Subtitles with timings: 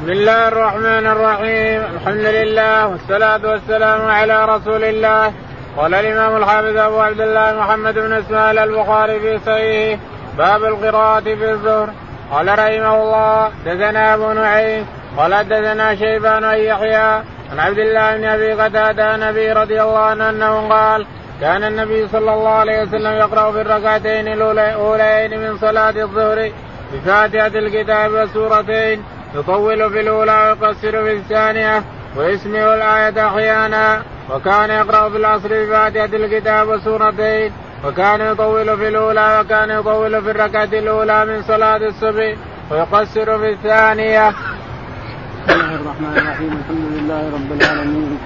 [0.00, 1.82] بسم الله الرحمن الرحيم.
[1.94, 5.32] الحمد لله والصلاة والسلام على رسول الله.
[5.76, 10.00] قال الإمام الحافظ أبو عبد الله محمد بن إسماعيل البخاري في صحيحه
[10.38, 11.88] باب القراءة في الظهر
[12.32, 14.86] قال رحمه الله دثنا أبو نعيم
[15.16, 20.30] قال دثنا شيبان أن يحيى عن عبد الله بن أبي قتادة النبي رضي الله عنه
[20.30, 21.06] أنه قال
[21.40, 26.50] كان النبي صلى الله عليه وسلم يقرأ في الركعتين الأوليين من صلاة الظهر
[26.92, 31.82] بفاتحة الكتاب وسورتين يطول في الأولى ويقصر في الثانية
[32.16, 37.52] ويسمع الآية أحيانا وكان يقرأ في العصر بفاتحة الكتاب وسورتين
[37.84, 42.34] وكان يطول في الأولى وكان يطول في الركعة الأولى من صلاة الصبح
[42.70, 44.30] ويقصر في الثانية.
[44.30, 48.18] بسم الله الرحمن الرحيم الحمد لله رب العالمين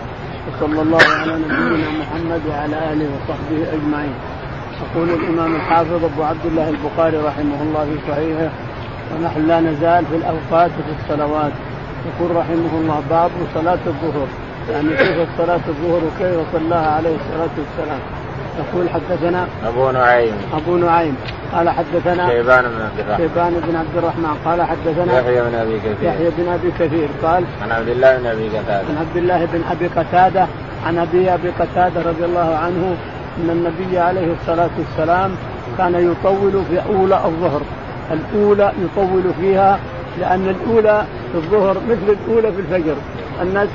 [0.49, 4.15] وصلى الله على نبينا محمد وعلى آله وصحبه أجمعين.
[4.83, 8.51] يقول الإمام الحافظ أبو عبد الله البخاري رحمه الله في صحيحه
[9.13, 11.53] ونحن لا نزال في الأوقات وفي الصلوات.
[12.07, 14.27] يقول رحمه الله باب صلاة الظهر.
[14.73, 18.01] يعني كيف صلاة الظهر وكيف صلاها عليه الصلاة والسلام.
[18.59, 20.35] يقول حدثنا أبو نعيم.
[20.57, 21.17] أبو نعيم.
[21.55, 23.17] قال حدثنا شيبان بن عبد الرحمن.
[23.17, 24.37] شيبان بن عبد الرحمن.
[24.45, 26.09] قال حدثنا يحيى بن أبي كثير.
[26.09, 27.09] يحيى بن أبي كثير.
[27.23, 28.85] قال عن عبد الله بن أبي قتادة.
[28.89, 30.47] عن عبد الله بن أبي قتادة.
[30.87, 32.97] عن أبي أبي قتادة رضي الله عنه
[33.39, 35.37] أن النبي عليه الصلاة والسلام
[35.79, 37.63] كان يطول في أولى الظهر.
[38.13, 39.79] الأولى يطول فيها
[40.21, 42.95] لأن الأولى في الظهر مثل الأولى في الفجر.
[43.43, 43.69] الناس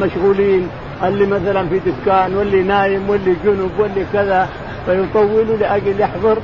[0.00, 0.68] مشغولين
[1.04, 4.48] اللي مثلا في دكان واللي نايم واللي جنب واللي كذا
[4.86, 6.38] فيطول لأجل يحضر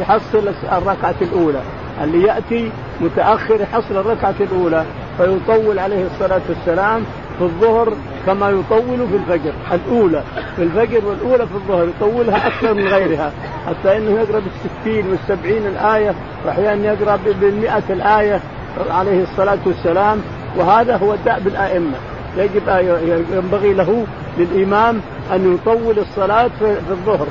[0.00, 1.60] يحصل الركعة الأولى.
[2.04, 2.70] اللي يأتي
[3.00, 4.84] متأخر يحصل الركعة الأولى
[5.18, 7.02] فيطول عليه الصلاة والسلام
[7.40, 7.92] في الظهر
[8.26, 10.22] كما يطول في الفجر الأولى
[10.56, 13.32] في الفجر والأولى في الظهر يطولها أكثر من غيرها
[13.66, 16.14] حتى إنه يقرأ بالستين والسبعين الآية
[16.46, 18.40] وأحيانا يقرأ بالمئة الآية
[18.90, 20.20] عليه الصلاة والسلام
[20.56, 21.96] وهذا هو دأب الأئمة.
[22.36, 22.62] يجب
[23.32, 24.04] ينبغي له
[24.38, 25.00] للإمام
[25.32, 27.26] أن يطول الصلاة في الظهر.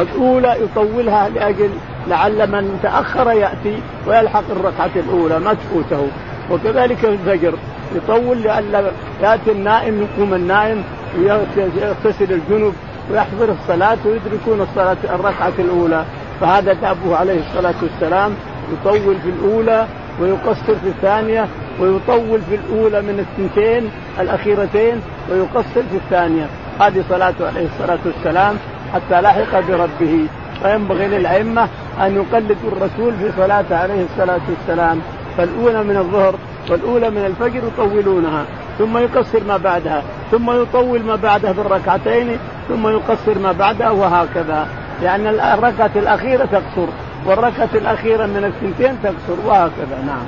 [0.00, 1.70] الأولى يطولها لأجل
[2.08, 6.06] لعل من تأخر يأتي ويلحق الركعة الأولى ما تفوته
[6.50, 7.54] وكذلك الفجر.
[7.94, 8.90] يطول لئلا
[9.22, 10.82] يأتي النائم يقوم النائم
[11.18, 12.72] ويغتسل الجنب
[13.10, 16.04] ويحضر الصلاة ويدركون الصلاة الركعة الأولى.
[16.40, 18.34] فهذا دابه عليه الصلاة والسلام.
[18.72, 19.86] يطول في الأولى
[20.20, 21.48] ويقصر في الثانية
[21.80, 23.90] ويطول في الأولى من الثنتين
[24.20, 25.00] الأخيرتين
[25.30, 26.46] ويقصر في الثانية.
[26.80, 28.56] هذه صلاته عليه الصلاة والسلام
[28.94, 30.26] حتى لحق بربه.
[30.64, 31.68] وينبغي للأئمة
[32.00, 35.00] أن يقلدوا الرسول في صلاته عليه الصلاة والسلام.
[35.36, 36.34] فالأولى من الظهر
[36.70, 38.44] والأولى من الفجر يطولونها
[38.78, 42.38] ثم يقصر ما بعدها ثم يطول ما بعدها بالركعتين
[42.68, 44.66] ثم يقصر ما بعدها وهكذا.
[45.02, 46.88] لأن الركعة الأخيرة تقصر
[47.26, 50.26] والركعة الأخيرة من الثنتين تقصر وهكذا نعم.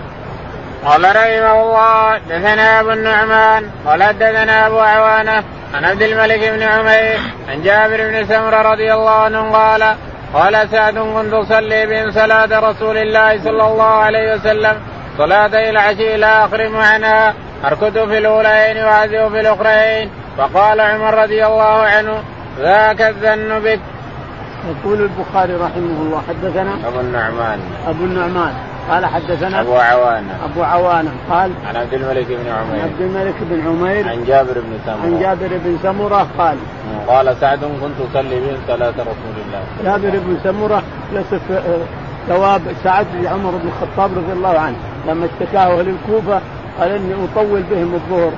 [0.84, 7.20] قال رحمه الله دثنا أبو النعمان قال دثنا أبو عوانة عن عبد الملك بن عمير
[7.48, 9.94] عن جابر بن سمرة رضي الله عنه قال
[10.34, 14.76] قال سعد كنت أصلي بهم صلاة رسول الله صلى الله عليه وسلم
[15.18, 17.34] صلاة العشي إلى آخر معنى.
[17.64, 20.10] أركض في الأولين واعزف في الأخرين.
[20.38, 22.22] فقال عمر رضي الله عنه
[22.60, 23.80] ذاك الذن بك.
[24.70, 27.58] يقول البخاري رحمه الله حدثنا أبو النعمان.
[27.88, 28.52] أبو النعمان.
[28.90, 30.38] قال حدثنا أبو عوانة.
[30.44, 31.10] أبو عوانة.
[31.30, 32.82] قال عن عبد الملك بن عمير.
[32.82, 34.08] عبد الملك بن عمير.
[34.08, 35.02] عن جابر بن سمرة.
[35.02, 36.56] عن جابر بن سمرة قال
[37.08, 39.62] قال سعد كنت أصلي بهم صلاة رسول الله.
[39.84, 41.62] جابر بن سمرة يصف
[42.28, 44.76] ثواب سعد عمر بن الخطاب رضي الله عنه.
[45.08, 46.40] لما اشتكاه أهل الكوفة
[46.80, 48.32] قال إني أطول بهم الظهر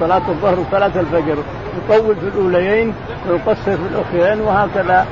[0.00, 1.36] صلاة الظهر وصلاة الفجر.
[1.78, 2.94] يطول في الأوليين
[3.28, 5.06] ويقصر في الأخرين وهكذا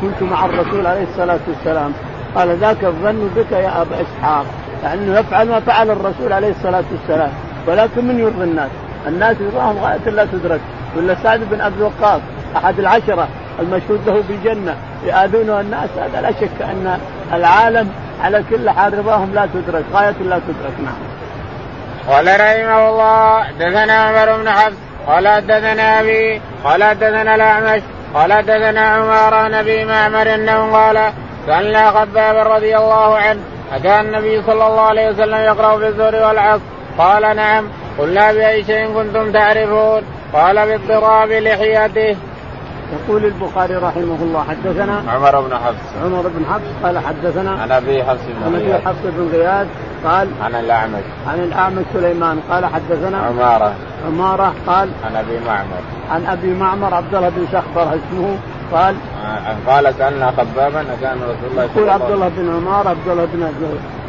[0.00, 1.92] كنت مع الرسول عليه الصلاة والسلام.
[2.34, 4.46] قال ذاك الظن بك يا أبا إسحاق
[4.82, 7.30] لأنه يفعل ما فعل الرسول عليه الصلاة والسلام.
[7.66, 8.70] ولكن من يرضي الناس؟
[9.06, 10.60] الناس يرضاهم غاية لا تدرك.
[10.96, 12.20] ولا سعد بن عبد الوقاص
[12.56, 13.28] أحد العشرة
[13.60, 14.76] المشهود له بالجنة
[15.06, 15.90] يآذونه الناس.
[15.98, 16.98] هذا لا شك أن
[17.32, 17.88] العالم
[18.24, 20.94] على كل حال رضاهم لا تدرك غاية لا تدرك نعم.
[22.08, 24.76] قال رحمه الله حدثنا عمر بن حفص
[25.06, 27.82] قال حدثنا أبي قال حدثنا الأعمش
[28.14, 31.12] قال حدثنا عمر نبي معمر أنه قال
[31.46, 33.40] سألنا خباب رضي الله عنه
[33.72, 36.62] أتى النبي صلى الله عليه وسلم يقرأ في الظهر والعصر؟
[36.98, 40.02] قال نعم قلنا بأي شيء كنتم تعرفون؟
[40.32, 42.16] قال باضطراب لحيته.
[42.92, 46.04] يقول البخاري رحمه الله حدثنا عمر بن حفص.
[46.04, 49.66] عمر بن حفص قال حدثنا عن أبي حفص بن عن أبي حفص بن غياث
[50.04, 51.04] قال عن الأعمش.
[51.26, 53.74] عن الأعمش سليمان قال حدثنا عمارة.
[54.06, 55.82] عمارة قال عن أبي معمر.
[56.10, 58.36] عن أبي معمر عبد الله بن شخبر اسمه
[58.72, 58.94] قال
[59.66, 63.52] قال سالنا خبابا كان رسول الله يقول عبد الله بن عمار عبد الله بن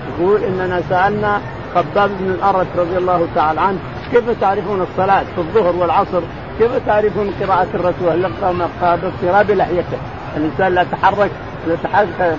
[0.10, 1.42] يقول إننا سألنا
[1.76, 3.78] خباب بن الارت رضي الله تعالى عنه
[4.12, 6.22] كيف تعرفون الصلاة في الظهر والعصر؟
[6.59, 8.31] كيف تعرفون قراءة الرسول؟
[8.81, 9.97] باضطراب لحيته
[10.38, 11.31] الإنسان لا تحرك
[11.83, 12.38] تحرك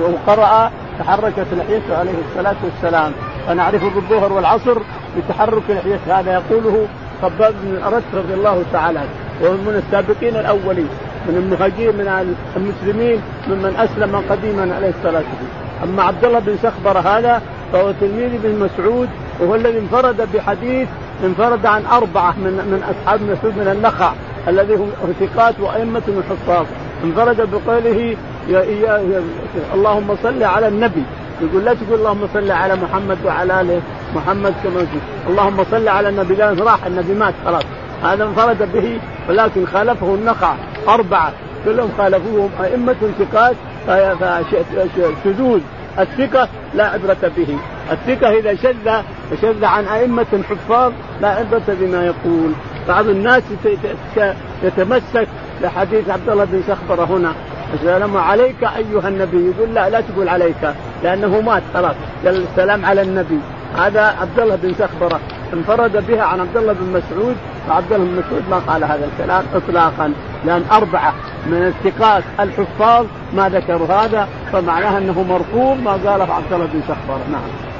[0.00, 3.12] وقرأ تحركت لحيته عليه الصلاة والسلام.
[3.46, 4.78] فنعرف بالظهر والعصر
[5.16, 6.20] بتحرك لحيته.
[6.20, 6.86] هذا يقوله
[7.22, 9.08] خباب بن الأرت رضي الله تعالى عنه.
[9.42, 10.88] وهو من السابقين الأولين
[11.28, 15.62] من المهاجرين من المسلمين ممن أسلم قديما عليه الصلاة والسلام.
[15.84, 17.42] أما عبد الله بن سخبر هذا
[17.72, 19.08] فهو تلميذ بن مسعود
[19.40, 20.88] وهو الذي انفرد بحديث
[21.24, 24.12] انفرد عن أربعة من من أصحاب مسعود من النخع
[24.48, 26.66] الذي هم ثقات وأئمة الحفاظ.
[27.04, 28.16] انفرد بقوله
[28.48, 29.22] يا يا يا
[29.74, 31.02] اللهم صل على النبي.
[31.42, 33.80] يقول لا تقول اللهم صل على محمد وعلى آل
[34.14, 34.86] محمد كما
[35.28, 36.34] اللهم صل على النبي.
[36.34, 37.64] لأن راح النبي مات خلاص.
[38.04, 38.98] هذا انفرد به
[39.28, 40.54] ولكن خالفه النخع
[40.88, 41.32] أربعة.
[41.64, 42.50] كلهم خالفوهم.
[42.62, 43.56] أئمة ثقات
[43.86, 45.60] فشذوذ.
[45.98, 47.58] الثقة لا عبرة به.
[47.92, 48.90] الثقة إذا شذ
[49.42, 52.52] شذ عن أئمة حفاظ لا عبرة بما يقول.
[52.88, 53.42] بعض الناس
[54.62, 55.28] يتمسك
[55.62, 57.32] بحديث عبد الله بن سخبرة هنا.
[57.74, 59.52] السلام عليك أيها النبي.
[59.56, 61.94] يقول لا لا تقول عليك لأنه مات خلاص.
[62.26, 63.40] السلام على النبي.
[63.76, 65.20] هذا عبد الله بن سخبرة
[65.52, 67.36] انفرد بها عن عبد الله بن مسعود
[67.68, 70.12] وعبد الله بن مسعود ما قال هذا الكلام اطلاقا
[70.44, 71.14] لأن أربعة
[71.46, 77.18] من الثقات الحفاظ ما ذكروا هذا فمعناها أنه مرفوض ما قاله عبد الله بن سخبر
[77.32, 77.71] نعم.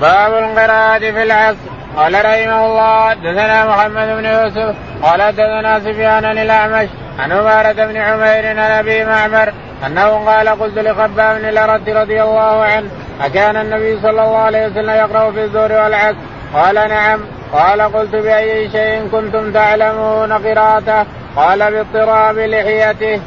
[0.00, 1.56] باب القراءة في العصر.
[1.96, 8.46] قال رحمه الله دثنا محمد بن يوسف قال دثنا سفيان الأعمش عن عمارة بن عمير
[8.46, 9.52] عن أبي معمر
[9.86, 12.88] أنه قال قلت لخباب بن الارد رضي الله عنه
[13.20, 16.16] أكان النبي صلى الله عليه وسلم يقرأ في الظهر والعصر؟
[16.54, 17.20] قال نعم.
[17.52, 21.06] قال قلت بأي شيء كنتم تعلمون قراءته؟
[21.36, 23.20] قال باضطراب لحيته.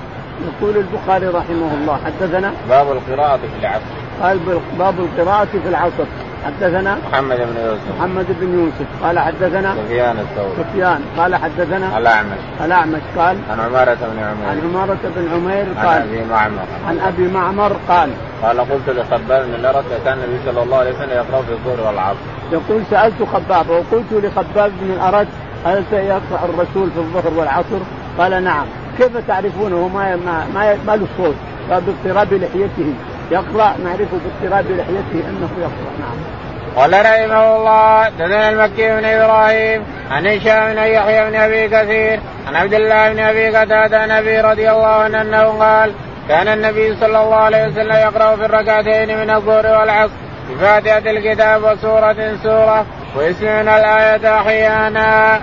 [0.45, 3.81] يقول البخاري رحمه الله حدثنا باب القراءة في العصر.
[4.23, 4.39] قال
[4.79, 6.05] باب القراءة في العصر.
[6.45, 7.99] حدثنا محمد بن يوسف.
[7.99, 9.03] محمد بن يوسف.
[9.03, 10.63] قال حدثنا سفيان الثوري.
[10.63, 11.01] سفيان.
[11.17, 12.37] قال حدثنا الأعمش.
[12.65, 14.49] الأعمش قال عن عمارة بن عمير.
[14.49, 16.65] عن عمارة بن عمير قال عن أبي معمر.
[16.87, 18.09] عن أبي معمر قال
[18.43, 22.19] قال قلت لخباب بن الأرت كان النبي صلى الله عليه وسلم يقرأ في الظهر والعصر.
[22.51, 25.27] يقول سألت خباب وقلت لخباب بن الأرت
[25.65, 27.79] هل سيقرأ الرسول في الظهر والعصر؟
[28.17, 28.65] قال نعم.
[28.97, 30.45] كيف تعرفونه؟ ما ما
[30.87, 31.35] ما, له صوت.
[31.69, 32.93] باضطراب لحيته.
[33.31, 35.93] يقرأ نعرفه باضطراب لحيته أنه يقرأ.
[35.99, 36.34] نعم.
[36.75, 42.55] قال رحمه الله دثنا المكي بن إبراهيم عن هشام بن يحيى بن أبي كثير عن
[42.55, 45.91] عبد الله بن أبي قتادة عن أبي رضي الله عنه أنه قال
[46.29, 50.13] كان النبي صلى الله عليه وسلم يقرأ في الركعتين من الظهر والعصر
[50.49, 52.85] بفاتحة الكتاب وسورة سورة
[53.17, 55.39] ويسمعون الآية أحيانا.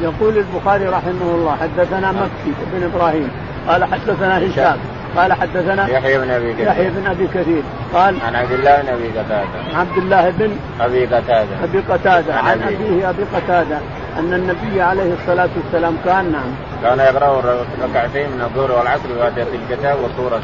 [0.00, 3.30] يقول البخاري رحمه الله حدثنا مكي بن إبراهيم
[3.68, 4.78] قال حدثنا هشام
[5.16, 6.66] قال حدثنا يحيى بن أبي كثير.
[6.66, 7.62] يحيى بن أبي كثير.
[7.94, 9.48] قال عن عبد الله بن أبي قتادة.
[9.74, 11.64] عن عبد الله بن أبي قتادة.
[11.64, 12.34] أبي قتادة.
[12.34, 13.10] عن, عن أبيه.
[13.10, 13.78] أبي قتادة.
[14.18, 16.50] أن النبي عليه الصلاة والسلام كان نعم.
[16.82, 17.42] كان يقرأ
[17.82, 20.40] ركعتين من الظهر والعصر بفاتحة الكتاب وسورة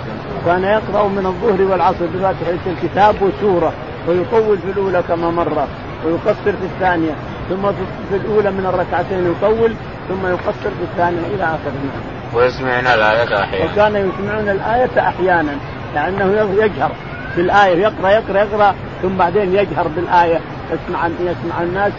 [0.47, 3.73] كان يقرأ من الظهر والعصر بفاتحة الكتاب وسورة
[4.09, 5.67] ويطول في الأولى كما مر
[6.05, 7.15] ويقصر في الثانية
[7.49, 7.63] ثم
[8.11, 9.75] في الأولى من الركعتين يطول
[10.09, 12.16] ثم يقصر في الثانية إلى آخره.
[12.35, 13.73] ويسمعون الآية أحيانا.
[13.73, 15.57] وكان يسمعون الآية أحيانا
[15.95, 16.91] لأنه يجهر
[17.35, 20.41] في الآية يقرأ يقرأ يقرأ ثم بعدين يجهر بالآية.
[20.71, 21.93] يسمع يسمع الناس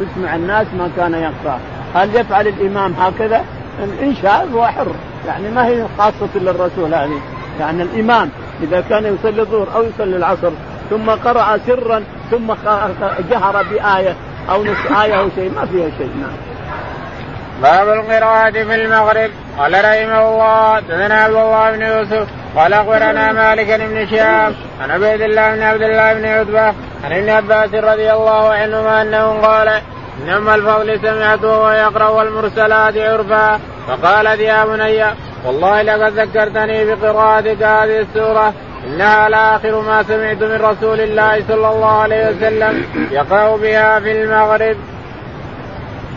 [0.00, 1.58] يسمع الناس ما كان يقرأ.
[1.94, 3.44] هل يفعل الإمام هكذا؟
[4.02, 4.92] إن شاء هو حر.
[5.26, 7.20] يعني ما هي خاصة للرسول هذه.
[7.60, 8.30] يعني الإمام
[8.62, 10.50] إذا كان يصلي الظهر أو يصلي العصر
[10.90, 12.52] ثم قرأ سرا ثم
[13.30, 14.14] جهر بآية
[14.50, 16.10] أو نصف آية أو شيء ما فيها شيء.
[16.20, 16.49] نعم.
[17.62, 19.30] باب القراءة في المغرب.
[19.58, 25.22] قال رحمه الله دثنا عبد الله بن يوسف قال أخبرنا مالك بن شهاب عن عبيد
[25.22, 26.66] الله بن عبد الله بن عتبة
[27.04, 32.96] عن ابن عباس رضي الله عنهما أنه قال ان ام الفضل سمعته وهو يقرا والمرسلات
[32.96, 33.60] عرفا.
[33.88, 35.04] فقالت يا بني
[35.44, 38.54] والله لقد ذكرتني بقراءتك هذه السورة
[38.86, 44.76] إنها لآخر ما سمعت من رسول الله صلى الله عليه وسلم يقرأ بها في المغرب.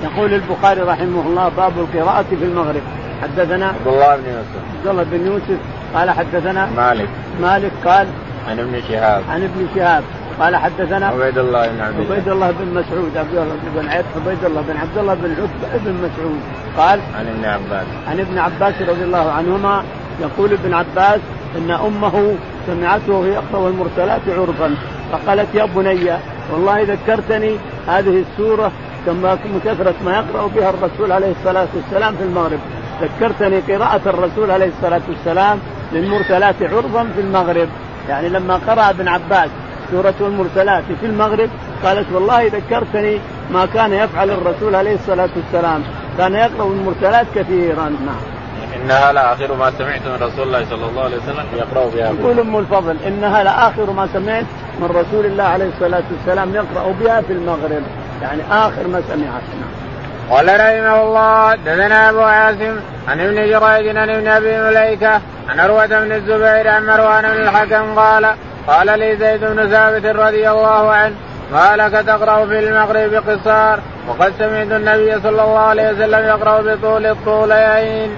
[0.04, 2.82] يقول البخاري رحمه الله باب القراءة في المغرب.
[3.22, 4.62] حدثنا عبد الله بن يوسف.
[4.78, 5.60] عبد الله بن يوسف
[5.96, 7.10] قال حدثنا مالك.
[7.42, 8.08] مالك قال
[8.50, 9.24] عن ابن شهاب.
[9.30, 10.04] عن ابن شهاب
[10.40, 14.62] قال حدثنا عبيد الله بن عبد عبيد الله بن مسعود عبد الله بن عبيد الله
[14.62, 16.40] بن عبد الله بن عتبة بن مسعود
[16.78, 17.88] قال عن ابن عباس.
[18.08, 19.84] عن ابن عباس رضي الله عنهما
[20.22, 21.20] يقول ابن عباس
[21.58, 22.36] إن أمه
[22.68, 24.76] سمعته وهي يقرا المرسلات عرفا
[25.12, 26.12] فقالت يا بني
[26.52, 27.58] والله ذكرتني
[27.88, 28.72] هذه السورة
[29.06, 32.60] كما كثرة ما يقرأ بها الرسول عليه الصلاة والسلام في المغرب.
[33.02, 35.60] ذكرتني قراءة الرسول عليه الصلاة والسلام
[35.94, 37.70] للمرسلات عرضا في المغرب.
[38.10, 39.50] يعني لما قرأ ابن عباس
[39.92, 41.50] سورة المرسلات في المغرب
[41.84, 43.20] قالت والله ذكرتني
[43.52, 45.84] ما كان يفعل الرسول عليه الصلاة والسلام.
[46.18, 47.90] كان يقرأ المرسلات كثيرا.
[47.90, 48.34] نعم.
[48.76, 52.14] إنها لآخر ما سمعت من رسول الله صلى الله عليه وسلم يقرأ بها.
[52.20, 54.46] يقول أم الفضل إنها لآخر ما سمعت
[54.80, 57.84] من رسول الله عليه الصلاة والسلام يقرأ بها في المغرب.
[58.22, 59.84] يعني آخر ما سمعت نعم.
[60.29, 62.75] قال رحمه الله دثنا أبو عاصم
[63.08, 68.00] عن ابن جريج عن ابن أبي مليكة عن عروة بن الزبير عن مروان بن الحكم
[68.00, 68.36] قال
[68.67, 71.15] قال لي زيد بن ثابت رضي الله عنه
[71.51, 77.05] ما لك تقرأ في المغرب بقصار وقد سمعت النبي صلى الله عليه وسلم يقرأ بطول
[77.05, 78.12] الطولين.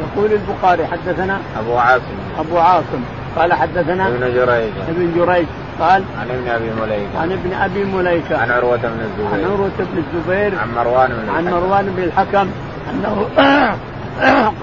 [0.00, 3.04] يقول البخاري حدثنا أبو عاصم أبو عاصم
[3.36, 5.46] قال حدثنا ابن جريج ابن جريج
[5.80, 7.18] قال عن ابن أبي مليكة.
[7.18, 8.38] عن ابن أبي مليكة.
[8.38, 9.34] عن عروة بن الزبير.
[9.34, 10.58] عن عروة بن الزبير.
[10.58, 12.48] عن مروان بن عن مروان بن الحكم.
[12.90, 13.26] أنه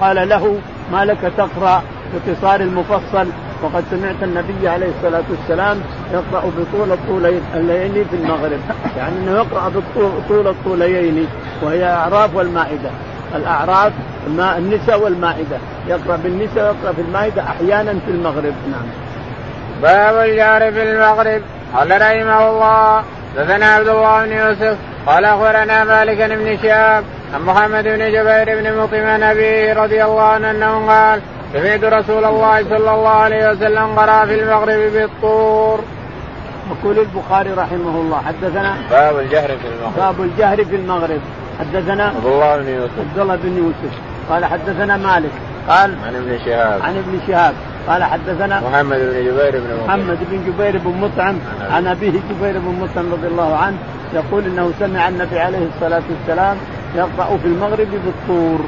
[0.00, 0.58] قال له
[0.92, 1.82] ما لك تقرأ
[2.14, 3.26] بقصار المفصل؟
[3.62, 5.80] وقد سمعت النبي عليه الصلاة والسلام
[6.12, 8.60] يقرأ بطول الطولين في المغرب.
[8.96, 9.72] يعني أنه يقرأ
[10.26, 11.26] بطول الطولين
[11.62, 12.90] وهي أعراف والمائدة.
[13.34, 13.92] الأعراف
[14.58, 15.58] النساء والمائدة.
[15.88, 18.54] يقرأ بالنساء ويقرأ في المائدة أحيانا في المغرب.
[18.70, 19.11] نعم.
[19.82, 21.42] باب الجار في المغرب.
[21.74, 23.04] قال رحمه الله
[23.36, 28.78] دثنا عبد الله بن يوسف قال أخبرنا مالك بن شهاب عن محمد بن جبير بن
[28.78, 31.20] مطعم نبيه رضي الله عنه أنه قال
[31.52, 35.80] سمعت رسول الله صلى الله عليه وسلم قرأ في المغرب بالطور.
[36.70, 39.96] يقول البخاري رحمه الله حدثنا باب الجهر في المغرب.
[39.96, 41.20] باب الجهر في المغرب.
[41.60, 42.98] حدثنا عبد الله بن يوسف.
[42.98, 43.98] عبد الله بن يوسف.
[44.30, 45.32] قال حدثنا مالك
[45.68, 46.82] قال عن ابن شهاب.
[46.82, 47.54] عن ابن شهاب.
[47.88, 49.86] قال حدثنا محمد بن جبير بن مطعم.
[49.86, 51.34] محمد بن جبير بن مطعم.
[51.70, 53.76] عن أبيه جبير بن مطعم رضي الله عنه
[54.14, 56.56] يقول إنه سمع النبي عليه الصلاة والسلام
[56.96, 58.60] يقرأ في المغرب بالطور.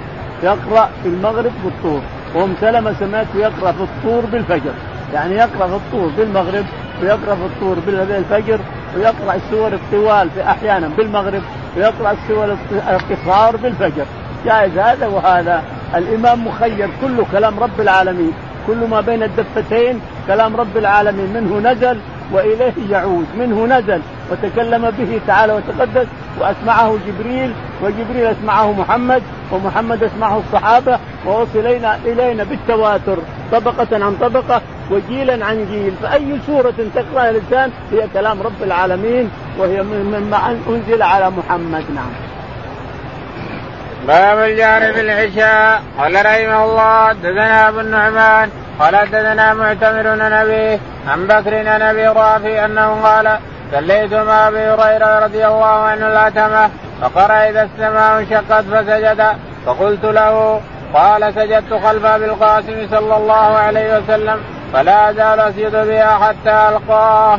[0.42, 2.00] يقرأ في المغرب بالطور.
[2.34, 4.72] وام سلمه سمعته يقرأ في الطور بالفجر.
[5.14, 6.64] يعني يقرأ في الطور بالمغرب
[7.02, 8.60] ويقرأ في الطور بالفجر
[8.96, 11.42] ويقرأ السور الطوال في أحيانا بالمغرب
[11.76, 14.04] ويقرأ السور القصار بالفجر.
[14.44, 15.62] جائز هذا وهذا.
[15.94, 18.32] الإمام مخير كله كلام رب العالمين.
[18.66, 21.32] كل ما بين الدفتين كلام رب العالمين.
[21.32, 21.98] منه نزل
[22.32, 23.26] وإليه يعود.
[23.38, 26.06] منه نزل وتكلم به تعالى وتقدس
[26.40, 27.52] وأسمعه جبريل
[27.82, 31.66] وجبريل أسمعه محمد ومحمد أسمعه الصحابة ووصل
[32.04, 33.18] إلينا بالتواتر
[33.52, 35.92] طبقة عن طبقة وجيلا عن جيل.
[36.02, 41.84] فأي سورة تقرأها الإنسان هي كلام رب العالمين وهي مما أنزل على محمد.
[41.94, 42.33] نعم.
[44.08, 50.78] باب الجار في العشاء قال رحمه الله دثنا أبو النعمان قال دثنا معتمر عن ابيه
[51.08, 53.38] عن بكر عن أبي رافي أنه قال
[53.72, 56.70] صليت مع أبي هريرة رضي الله عنه الأتمة
[57.02, 59.26] فقرأ إذا السماء انشقت فسجد
[59.66, 60.60] فقلت له
[60.94, 64.40] قال سجدت خلف أبي القاسم صلى الله عليه وسلم
[64.72, 67.38] فلا ازال أسجد بها حتى ألقاه.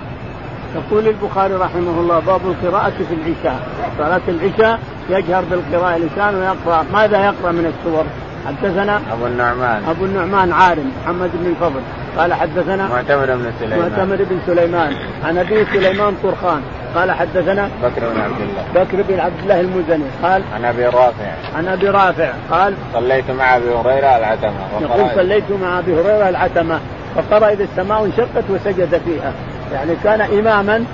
[0.75, 3.59] يقول البخاري رحمه الله باب القراءة في العشاء،
[3.97, 6.85] صلاة العشاء يجهر بالقراءة الإنسان ويقرأ.
[6.93, 8.03] ماذا يقرأ من السور؟
[8.47, 9.83] حدثنا أبو النعمان.
[9.89, 11.81] أبو النعمان عارم محمد بن الفضل.
[12.17, 13.79] قال حدثنا معتمر بن سليمان.
[13.79, 14.93] معتمر بن سليمان.
[15.23, 16.61] عن أبي سليمان طرخان.
[16.95, 18.83] قال حدثنا بكر بن عبد الله.
[18.83, 20.05] بكر بن عبد الله المزني.
[20.23, 21.31] قال عن أبي رافع.
[21.57, 22.29] عن أبي رافع.
[22.51, 24.59] قال صليت مع أبي هريرة العتمة.
[24.81, 26.79] يقول صليت مع أبي هريرة العتمة.
[27.15, 29.31] فقرأ إذا السماء انشقت وسجد فيها.
[29.73, 30.85] يعني كان إماما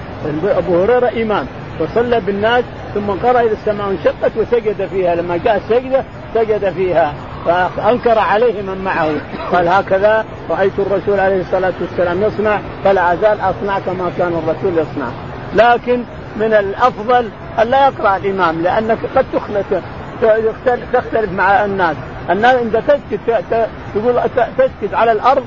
[0.46, 1.46] أبو هريرة إمام.
[1.80, 2.64] وصلى بالناس
[2.94, 5.16] ثم قرأ إذا السماء انشقت وسجد فيها.
[5.16, 6.04] لما جاء السجدة
[6.36, 7.14] سجد فيها.
[7.46, 9.12] فأنكر عليه من معه.
[9.52, 15.08] قال هكذا رأيت الرسول عليه الصلاة والسلام يصنع فلا أزال أصنع كما كان الرسول يصنع.
[15.56, 16.04] لكن
[16.36, 19.66] من الأفضل أن لا يقرأ الإمام لأنك قد تخلط
[20.94, 21.96] تختلف مع الناس.
[22.30, 23.20] الناس عند تسجد
[23.96, 24.22] تقول
[24.58, 25.46] تسجد على الأرض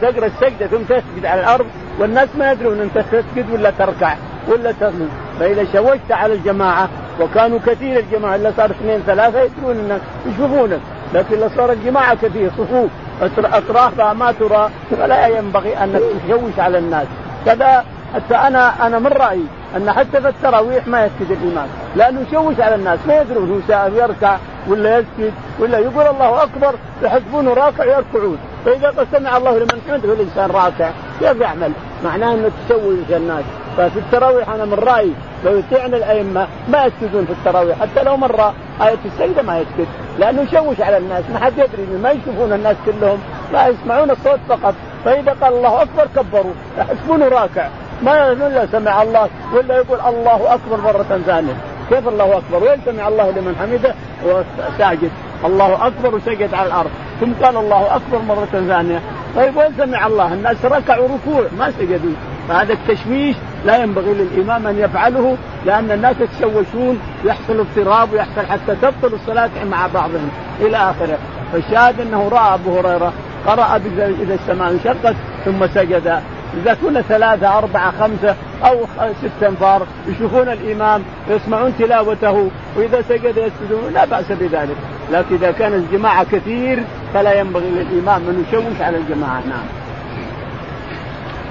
[0.00, 1.66] تقرأ السجدة ثم تسجد على الأرض
[1.98, 4.14] والناس ما يدرون أنت تسجد ولا تركع
[4.48, 5.08] ولا تسجد
[5.40, 6.88] فإذا شوشت على الجماعة
[7.20, 10.80] وكانوا كثير الجماعة إلا صار اثنين ثلاثة يدرون الناس يشوفونك
[11.14, 12.90] لكن لو صار الجماعة كثير صفوف
[13.38, 17.06] اطرافها ما ترى فلا ينبغي انك تشوش على الناس.
[17.46, 22.60] كذا حتى أنا أنا من رأيي أن حتى في التراويح ما يسجد الامام لأنه يشوش
[22.60, 24.36] على الناس ما يدرون هو يركع
[24.68, 28.38] ولا يسجد ولا يقول الله أكبر يحسبونه راكع يركعون.
[28.64, 31.72] فإذا قد سمع الله لمن حمده الإنسان راكع كيف يعمل؟
[32.04, 33.44] معناه إنه تشوش الناس.
[33.76, 35.12] ففي التراويح أنا من رأيي
[35.44, 39.86] لو يطيعنا الأئمة ما يسجدون في التراويح حتى لو مرة آية السجده ما يسجد
[40.18, 43.18] لأنه يشوش على الناس ما حد يدري ما يشوفون الناس كلهم
[43.52, 44.74] لا يسمعون الصوت فقط.
[45.04, 47.68] فإذا قال الله أكبر كبروا يحسبونه راكع.
[48.02, 51.56] ما إلا سمع الله ولا يقول الله أكبر مرة ثانية.
[51.90, 55.10] كيف الله أكبر؟ وين سمع الله لمن حمده؟ وساجد
[55.44, 56.90] الله أكبر وسجد على الأرض.
[57.20, 59.00] ثم قال الله أكبر مرة ثانية.
[59.36, 62.14] طيب وين سمع الله؟ الناس ركعوا ركوع ما سجدوا.
[62.48, 69.14] فهذا التشويش لا ينبغي للإمام أن يفعله لأن الناس يتشوشون يحصل اضطراب ويحصل حتى تبطل
[69.14, 70.28] الصلاة مع بعضهم
[70.60, 71.18] إلى آخره.
[71.52, 73.12] فالشاهد أنه رأى أبو هريرة
[73.46, 76.20] قرأ إذا السماء انشقت ثم سجد.
[76.62, 78.86] إذا كنا ثلاثة أربعة خمسة أو
[79.22, 83.92] ستة أنفار يشوفون الإمام ويسمعون تلاوته وإذا سجد يسجدون.
[83.92, 84.76] لا بأس بذلك.
[85.12, 86.82] لكن إذا كان الجماعة كثير
[87.14, 89.40] فلا ينبغي للإمام أن يشوش على الجماعة.
[89.48, 89.83] نعم.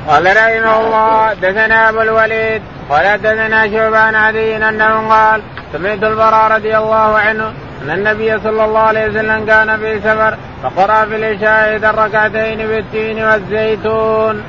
[0.08, 5.42] قال رحمه الله دثنا أبو الوليد قال دثنا شعبان عدي أنه قال
[5.74, 11.06] سمعت البراء رضي الله عنه أن النبي صلى الله عليه وسلم كان في سفر فقرأ
[11.06, 14.44] في العشاء اذا الركعتين بالتين والزيتون.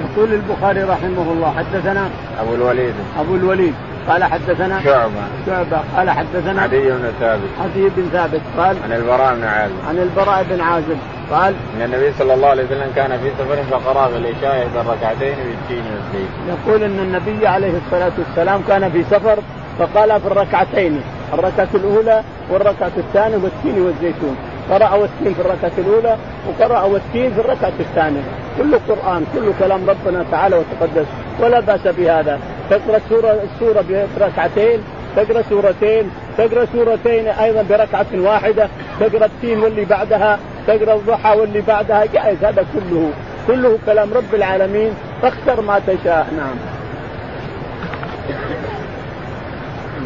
[0.00, 2.10] يقول البخاري رحمه الله حدثنا
[2.40, 3.74] أبو الوليد أبو الوليد
[4.08, 5.22] قال حدثنا شعبة.
[5.46, 5.80] شعبة.
[5.96, 7.50] قال حدثنا عدي بن ثابت.
[7.60, 8.40] عدي بن ثابت.
[8.58, 9.74] قال عن البراء بن عازب.
[9.88, 10.96] عن البراء بن عازب.
[11.30, 15.34] قال إن النبي صلى الله عليه وسلم كان في سفر فقرأ في العشاء احدى الركعتين
[15.34, 16.30] بالتين والزيت.
[16.48, 19.38] يقول إن النبي عليه الصلاة والسلام كان في سفر
[19.78, 21.00] فقال في الركعتين
[21.34, 24.36] الركعة الأولى والركعة الثانية والتين والزيتون.
[24.70, 26.16] قرأ والتين في الركعة الأولى
[26.48, 28.22] وقرأ والتين في الركعة الثانية.
[28.58, 31.06] كله قرآن كله كلام ربنا تعالى وتقدس
[31.40, 32.38] ولا بأس بهذا.
[32.70, 33.84] تقرأ السورة السورة
[34.18, 34.80] بركعتين
[35.16, 38.68] تقرأ سورتين تقرأ سورتين أيضا بركعة واحدة
[39.00, 43.10] تقرأ التين واللي بعدها تقرأ الضحى واللي بعدها جائز هذا كله.
[43.46, 46.26] كله كلام رب العالمين فاختر ما تشاء.
[46.36, 46.56] نعم.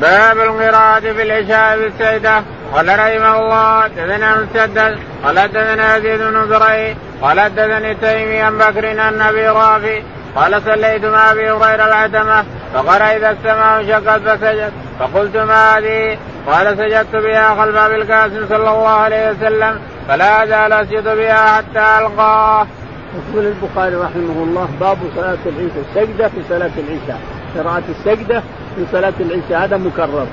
[0.00, 2.42] باب القراءة في العشاء بالسيدة.
[2.74, 9.00] قال رحمه الله دثنا مسدد قال دثنا يزيد بن زريع قال دثني تيمي عن بكر
[9.00, 10.02] عن أبي رافع
[10.36, 14.72] قال صليت مع أبي هريرة العتمة فقرا إذا السماء انشقت فسجد.
[15.00, 20.72] فقلت ما هذه قال سجدت بها خلف أبي القاسم صلى الله عليه وسلم فلا أزال
[20.72, 22.66] أسجد بها حتى ألقاه.
[23.14, 27.20] يقول البخاري رحمه الله باب صلاة العشاء السجدة في صلاة العشاء.
[27.58, 28.42] قراءة السجدة
[28.76, 30.26] في صلاة العشاء هذا مكرر.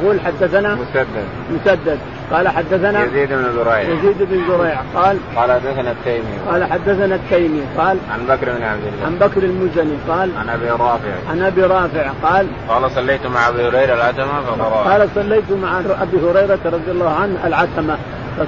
[0.00, 1.26] يقول حدثنا مسدد.
[1.50, 1.98] مسدد.
[2.32, 3.80] قال حدثنا يزيد بن زريع.
[3.80, 4.80] يزيد بن زريع.
[4.94, 6.38] قال قال حدثنا التيمي.
[6.50, 7.62] قال حدثنا التيمي.
[7.78, 9.06] قال عن بكر بن عبد الله.
[9.06, 9.96] عن بكر المزني.
[10.08, 11.14] قال عن أبي رافع.
[11.30, 12.10] عن أبي رافع.
[12.22, 14.92] قال قال صليت مع أبي هريرة العتمة فقرأ.
[14.92, 17.96] قال صليت مع أبي هريرة رضي الله عنه العتمة.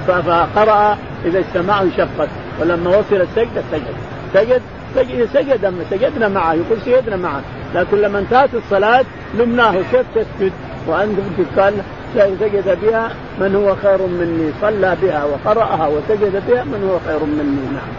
[0.07, 2.29] فقرأ إذا السماء انشقت.
[2.61, 3.95] ولما وصل السجدة سجد.
[4.33, 4.61] سجد؟
[4.95, 7.41] سجد سجد سجدنا معه؟ يقول سجدنا معه.
[7.75, 10.51] لكن لما انتهت الصلاة لمناه كيف تسجد.
[10.87, 11.19] وانت
[11.57, 11.73] قال
[12.15, 14.51] سجد بها من هو خير مني.
[14.61, 17.65] صلى بها وقرأها وسجد بها من هو خير مني.
[17.73, 17.91] نعم.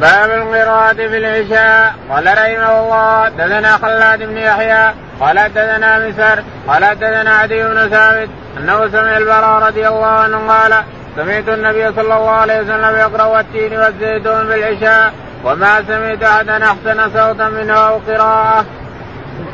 [0.00, 1.94] باب القراءة في العشاء.
[2.10, 8.28] قال رحمه الله دثنا خلاد بن يحيى قال دثنا مسر قال دثنا عدي بن ثابت
[8.58, 10.74] أنه سمع البراء رضي الله عنه قال
[11.16, 15.12] سمعت النبي صلى الله عليه وسلم يقرأ والتين والزيتون بالعشاء
[15.44, 18.64] وما سمعت أحدا أحسن صوتا منه أو قراءة.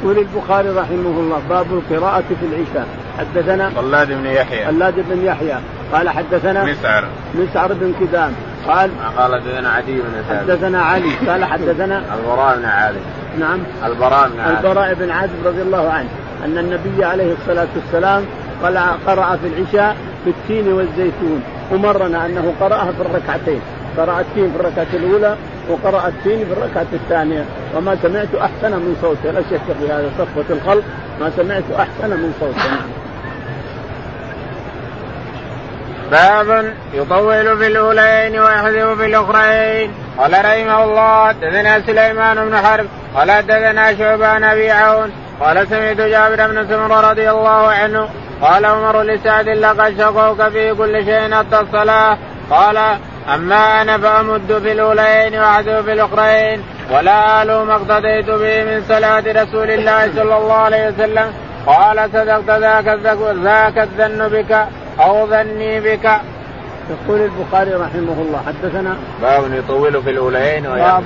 [0.02, 2.86] يقول البخاري رحمه الله باب القراءة في العشاء.
[3.18, 4.66] حدثنا خلاد بن يحيى.
[4.66, 5.56] خلاد بن يحيى.
[5.92, 7.04] قال حدثنا مسعر.
[7.34, 8.32] مسعر بن كدام.
[8.66, 10.50] قال قال حدثنا عدي بن ثابت.
[10.50, 11.12] حدثنا علي.
[11.28, 13.00] قال حدثنا البراء بن عازب.
[13.38, 13.58] نعم.
[13.86, 14.56] البراء بن عازب.
[14.56, 16.08] البراء بن عازب رضي الله عنه
[16.44, 18.24] أن النبي عليه الصلاة والسلام
[19.06, 23.60] قرأ في العشاء في التين والزيتون ومرنا أنه قرأها في الركعتين.
[23.98, 25.36] قرأ التين في الركعة الأولى
[25.68, 27.44] وقرأ التين في الركعة الثانية.
[27.76, 30.84] وما سمعت أحسن من صوته لا شك في هذا صفوة الخلق.
[31.20, 32.70] ما سمعت أحسن من صوته
[36.10, 39.90] باب يطول في الأولين ويحذف في الأخرين.
[40.18, 42.86] قال رحمه الله دثنا سليمان بن حرب.
[43.14, 45.10] قال دثنا شعبان أبي عون.
[45.40, 48.08] قال سمعت جابر بن سمر رضي الله عنه.
[48.42, 52.18] قال عمر لسعد لقد شقوك في كل شيء حتى الصلاة.
[52.50, 52.98] قال
[53.34, 59.42] أما أنا فأمد في الأولين واحذف في الأخرين ولا آل ما اقتديت به من صلاة
[59.42, 61.32] رسول الله صلى الله عليه وسلم.
[61.66, 62.86] قال صدقت ذاك
[63.42, 64.66] ذاك الظن بك
[65.00, 66.10] أو ظني بك.
[66.90, 71.04] يقول البخاري رحمه الله حدثنا باب يطول في الأولين باب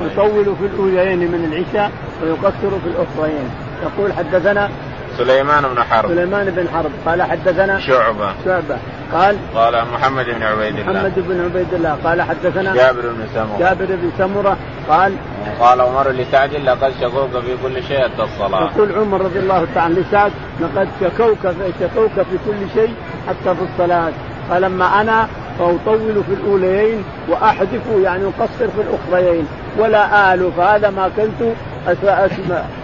[0.00, 1.90] يطول في الأولين من العشاء
[2.22, 3.50] ويقصر في الأخرين.
[3.82, 4.70] يقول حدثنا
[5.18, 6.08] سليمان بن حرب.
[6.08, 6.90] سليمان بن حرب.
[7.06, 8.34] قال حدثنا شعبة.
[8.44, 8.76] شعبة.
[9.12, 10.92] قال قال محمد بن عبيد الله.
[10.92, 11.98] محمد بن عبيد الله.
[12.04, 13.58] قال حدثنا جابر بن سمرة.
[13.58, 14.56] جابر بن سمرة.
[14.88, 15.12] قال
[15.60, 18.70] قال عمر لسعد لقد شكوك في كل شيء حتى الصلاة.
[18.76, 22.94] يقول عمر رضي الله تعالى لسعد لقد شكوك في شكوك في كل شيء
[23.28, 24.12] حتى في الصلاة.
[24.50, 29.46] قال أما أنا فأطول في الأوليين وأحذف يعني أقصر في الأخريين.
[29.78, 31.52] ولا آل فهذا ما كنت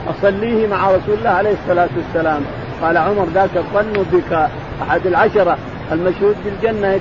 [0.09, 2.43] أصليه مع رسول الله عليه الصلاة والسلام.
[2.83, 4.49] قال عمر ذاك الظن بك
[4.83, 5.59] أحد العشرة.
[5.93, 7.01] المشهود بالجنة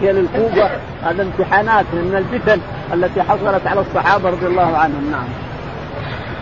[0.00, 0.70] هي للكوفه
[1.04, 2.60] هذا امتحانات من الفتن
[2.94, 5.10] التي حصلت على الصحابة رضي الله عنهم.
[5.10, 5.28] نعم.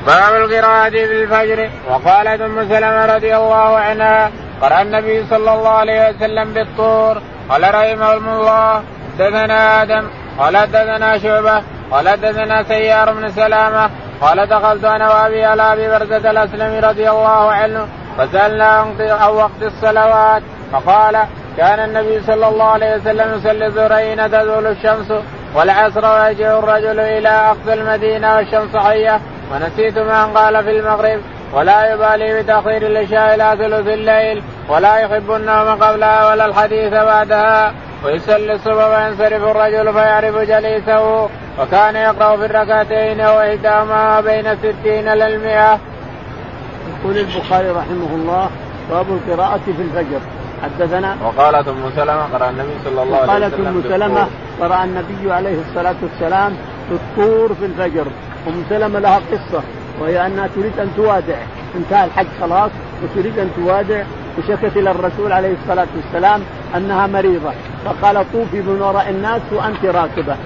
[0.06, 4.30] باب القراءة في الفجر وقالت ام سلمة رضي الله عنها
[4.62, 7.22] قرأ النبي صلى الله عليه وسلم بالطور.
[7.48, 8.82] قال رحمه الله
[9.18, 10.06] دثنا آدم.
[10.38, 11.62] قال دثنا شعبة.
[11.90, 13.90] قال دثنا سيار بن سلامة.
[14.20, 17.86] قال دخلت أنا وأبي على أبي برزه الأسلمي رضي الله عنه
[18.18, 18.66] فسألنا
[19.00, 20.42] عن وقت الصلوات.
[20.72, 21.18] فقال
[21.56, 25.12] كان النبي صلى الله عليه وسلم يصلي الظهرين تزول الشمس
[25.54, 29.20] والعصر ويجيء الرجل إلى أقصى المدينة والشمس حية.
[29.52, 31.20] ونسيت ما قال في المغرب
[31.52, 37.72] ولا يبالي بتأخير العشاء إلى ثلث الليل ولا يحب النوم قبلها ولا الحديث بعدها.
[38.04, 41.28] ويصلي الصبح وينصرف الرجل فيعرف جليسه
[41.58, 45.78] وكان يقرأ في الركعتين واحداهما بين الستين إلى المئة.
[46.88, 48.50] يقول البخاري رحمه الله
[48.90, 50.20] باب القراءة في الفجر.
[50.62, 54.26] حدثنا وقالت أم سلمة قرأ النبي صلى الله عليه وسلم قالت ام سلمه
[54.60, 56.56] قرأ النبي عليه الصلاة والسلام
[56.88, 58.06] في الطور في الفجر.
[58.48, 59.62] أم سلمة لها قصة
[60.00, 61.36] وهي أنها تريد أن توادع.
[61.76, 62.70] انتهى الحج خلاص
[63.02, 64.02] وتريد أن توادع
[64.38, 66.40] وشكت إلى الرسول عليه الصلاة والسلام
[66.76, 67.52] أنها مريضة.
[67.84, 70.36] فقال طوفي من وراء الناس وأنت راكبة.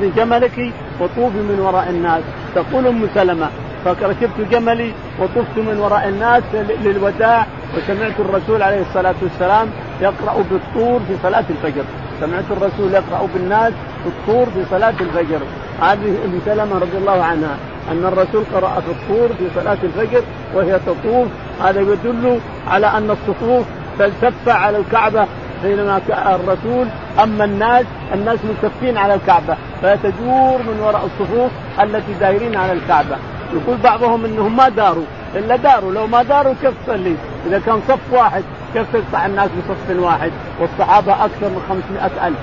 [0.00, 2.22] في جملك وطوفي من وراء الناس.
[2.54, 3.48] تقول أم سلمة
[3.84, 6.42] فركبت جملي وطفت من وراء الناس
[6.84, 9.68] للوداع وسمعت الرسول عليه الصلاة والسلام
[10.00, 11.84] يقرأ بالطور في صلاة الفجر.
[12.20, 13.72] سمعت الرسول يقرأ بالناس
[14.04, 15.40] بالطور في صلاة الفجر.
[15.80, 17.56] هذه أم سلمة رضي الله عنها
[17.92, 20.22] أن الرسول قرأ في الطور في صلاة الفجر
[20.54, 21.26] وهي تطوف.
[21.62, 23.66] هذا يدل على أن الصفوف
[23.98, 25.26] تلتف على الكعبة
[25.62, 26.86] بينما الرسول
[27.22, 33.16] أما الناس الناس ملتفين على الكعبة فتدور من وراء الصفوف التي دايرين على الكعبة
[33.52, 37.14] يقول بعضهم إنهم ما داروا إلا داروا لو ما داروا كيف تصلي؟
[37.46, 38.42] إذا كان صف واحد
[38.74, 42.38] كيف تقطع الناس بصف واحد؟ والصحابة أكثر من 500 ألف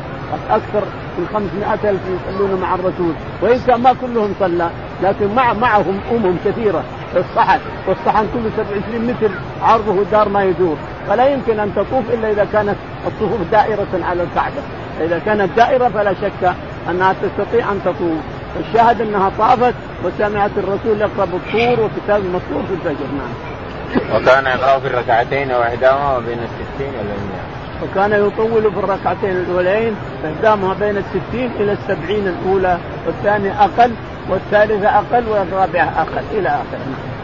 [0.50, 0.84] أكثر
[1.18, 4.70] من 500 ألف يصلون مع الرسول وإن كان ما كلهم صلى
[5.04, 6.84] لكن مع معهم أمم كثيرة
[7.16, 12.48] الصحن والصحن كله 27 متر عرضه دار ما يدور فلا يمكن أن تطوف إلا إذا
[12.54, 12.76] كانت
[13.08, 14.62] الصفوف دائرة على الكعبة
[15.02, 16.54] إذا كانت دائرة فلا شك
[16.90, 18.20] أنها تستطيع أن تطوف
[18.60, 24.16] الشاهد أنها طافت وسمعت الرسول يقرأ بالطور وكتاب المسطور في الفجر نعم.
[24.16, 27.46] وكان يقرأ في الركعتين وإحداهما بين الستين إلى المئة.
[27.84, 33.92] وكان يطول في الركعتين الأولين إحداهما بين الستين إلى السبعين الأولى والثانية أقل
[34.30, 37.16] والثالثة أقل والرابعة أقل إلى آخره نعم.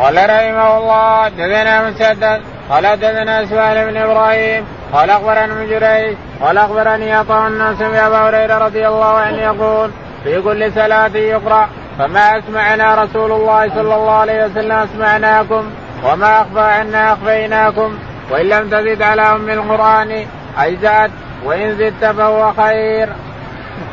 [0.00, 6.58] قال رحمه الله دثنا مسدد قال دثنا اسماعيل بن إبراهيم قال أخبرنا ابن جريج قال
[6.58, 9.90] أخبرني عطاء الناس ابا هريرة رضي الله عنه يقول
[10.24, 15.64] في كل صلاة يقرأ فما أسمعنا رسول الله صلى الله عليه وسلم أسمعناكم
[16.04, 17.98] وما أخفى عنا أخفيناكم
[18.30, 20.26] وإن لم تزد على أم القرآن
[20.58, 21.10] أجزأت
[21.44, 23.08] وإن زدت فهو خير.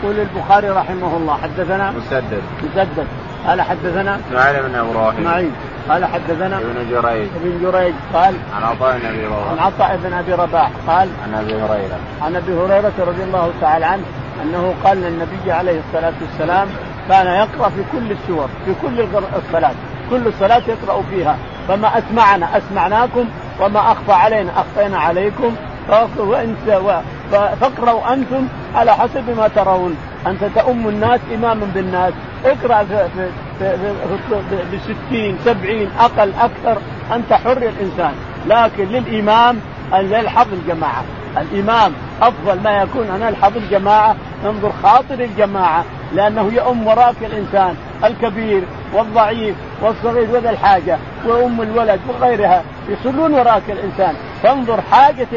[0.04, 2.42] يقول البخاري رحمه الله حدثنا مسدد.
[2.64, 3.08] مسدد.
[3.48, 5.20] قال حدثنا اسماعيل بن إبراهيم.
[5.20, 5.52] إسماعيل.
[5.90, 7.28] قال حدثنا ابن جريج.
[7.36, 9.52] ابن جريج قال عن عطاء بن أبي رباح.
[9.52, 11.98] عن عطاء بن أبي رباح قال عن أبي هريرة.
[12.22, 14.04] عن أبي هريرة رضي الله تعالى عنه
[14.44, 16.68] أنه قال للنبي عليه الصلاة والسلام
[17.10, 19.72] كان يقرأ في كل السور في كل الصلاة
[20.10, 21.38] كل صلاة يقرأ فيها.
[21.68, 23.26] فما أسمعنا أسمعناكم
[23.60, 25.56] وما أخفى علينا أخفينا عليكم.
[27.32, 29.98] فاقرأوا أنتم على حسب ما ترون.
[30.28, 32.14] أنت تؤم الناس إماما بالناس.
[32.46, 33.78] اقرأ في, في, في,
[34.78, 36.82] في, في سبعين أقل أكثر.
[37.16, 38.14] أنت حر الإنسان.
[38.48, 39.60] لكن للإمام
[39.94, 41.04] أن يلحظ الجماعة.
[41.38, 44.16] الإمام أفضل ما يكون أن يلحظ الجماعة.
[44.46, 45.86] ننظر خاطر الجماعة.
[46.14, 47.76] لأنه يؤم وراك الإنسان.
[48.04, 50.98] الكبير والضعيف والصغير وذا الحاجة.
[51.26, 54.16] وأم الولد وغيرها يصلون وراك الإنسان.
[54.44, 55.28] فانظر حاجة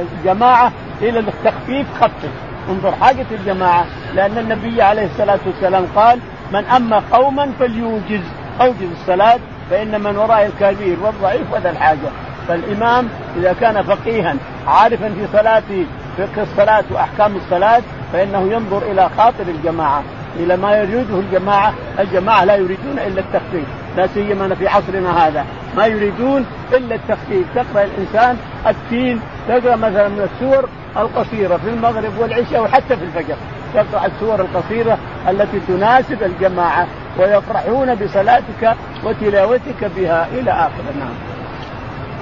[0.00, 2.47] الجماعة إلى التخفيف خفف.
[2.68, 6.18] انظر حاجة الجماعة لأن النبي عليه الصلاة والسلام قال
[6.52, 8.20] من أما قوما فليوجز
[8.60, 9.38] أوجز الصلاة
[9.70, 12.08] فإن من وراء الكبير والضعيف وذا الحاجة.
[12.48, 15.86] فالإمام إذا كان فقيها عارفا في صلاته
[16.18, 20.02] فقه الصلاة وأحكام الصلاة فإنه ينظر إلى خاطر الجماعة
[20.36, 23.64] إلى ما يريده الجماعة الجماعة لا يريدون إلا التخفيف
[23.96, 25.44] لا سيما في عصرنا هذا.
[25.78, 27.46] ما يريدون إلا التخفيف.
[27.54, 28.36] تقرأ الإنسان
[28.66, 33.36] التين تقرأ مثلا من السور القصيرة في المغرب والعشاء وحتى في الفجر.
[33.74, 36.86] تقرأ السور القصيرة التي تناسب الجماعة
[37.18, 41.14] ويفرحون بصلاتك وتلاوتك بها إلى آخره نعم.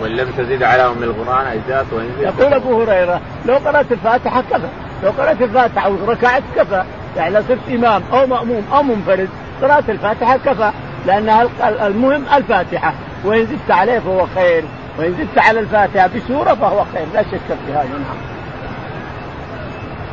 [0.03, 1.87] وإن لم تزد على أم القرآن اجزاء
[2.21, 4.69] يقول أبو هريرة لو قرأت الفاتحة كفى
[5.05, 6.85] لو قرأت الفاتحة وركعت كفى.
[7.17, 9.29] يعني لو صرت إمام أو مأموم أو منفرد
[9.63, 10.71] قرأت الفاتحة كفى
[11.07, 11.47] لأنها
[11.87, 12.95] المهم الفاتحة.
[13.27, 14.65] وإن زدت عليه فهو خير
[14.99, 17.89] وإن زدت على الفاتحة بسورة فهو خير لا شك في هذا.
[17.89, 18.17] نعم.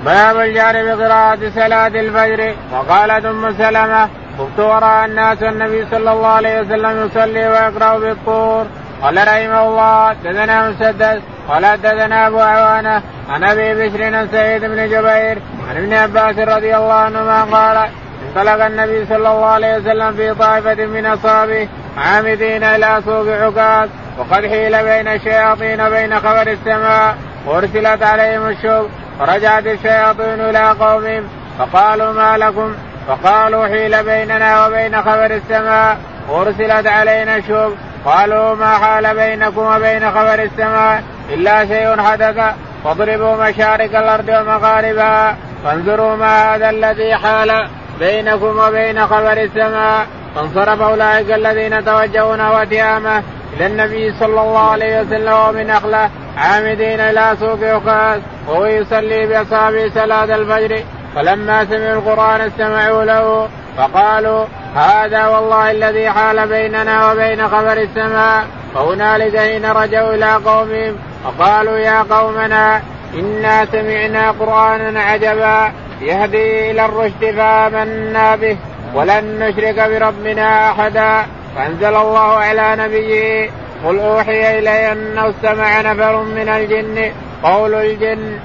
[0.05, 2.55] باب الجار بقراءة صلاة الفجر.
[2.73, 8.65] وقالت أم سلمة كنت وراء الناس والنبي صلى الله عليه وسلم يصلي ويقرأ بالطور.
[9.03, 14.89] قال رحمه الله دثنا مسدس قال دثنا أبو عوانة عن أبي بشر عن سعيد بن
[14.89, 15.37] جبير
[15.69, 17.89] عن ابن عباس رضي الله عنهما قال
[18.27, 24.45] انطلق النبي صلى الله عليه وسلم في طائفة من أصحابه عامدين إلى سوق عكاظ وقد
[24.47, 31.23] حيل بين الشياطين وبين خبر السماء وأرسلت عليهم الشوق فرجعت الشياطين إلى قومهم
[31.59, 32.73] فقالوا ما لكم؟
[33.07, 35.97] فقالوا حيل بيننا وبين خبر السماء
[36.29, 37.73] وأرسلت علينا الشوق
[38.05, 41.03] قالوا ما حال بينكم وبين خبر السماء؟
[41.33, 42.53] إلا شيء حدث
[42.83, 47.67] فاضربوا مشارق الأرض ومغاربها فانظروا ما هذا الذي حال
[47.99, 50.05] بينكم وبين خبر السماء.
[50.35, 53.23] فانصرف أولئك الذين توجهوا نحو تيامه
[53.57, 59.89] إلى النبي صلى الله عليه وسلم ومن أخله عامدين إلى سوق يقاس وهو يصلي بأصحابه
[59.95, 60.83] صلاة الفجر.
[61.15, 68.45] فلما سمعوا القرآن استمعوا له فقالوا هذا والله الذي حال بيننا وبين خبر السماء.
[68.75, 72.81] فهنالك حين رجعوا إلى قومهم وقالوا يا قومنا
[73.13, 78.57] إنا سمعنا قرآنا عجبا يهدي إلى الرشد فآمنا به.
[78.95, 81.25] ولن نشرك بربنا أحدا.
[81.55, 83.49] فأنزل الله على نبيه.
[83.85, 87.11] قل أوحي إلي انه استمع نفر من الجن.
[87.43, 88.39] قول الجن.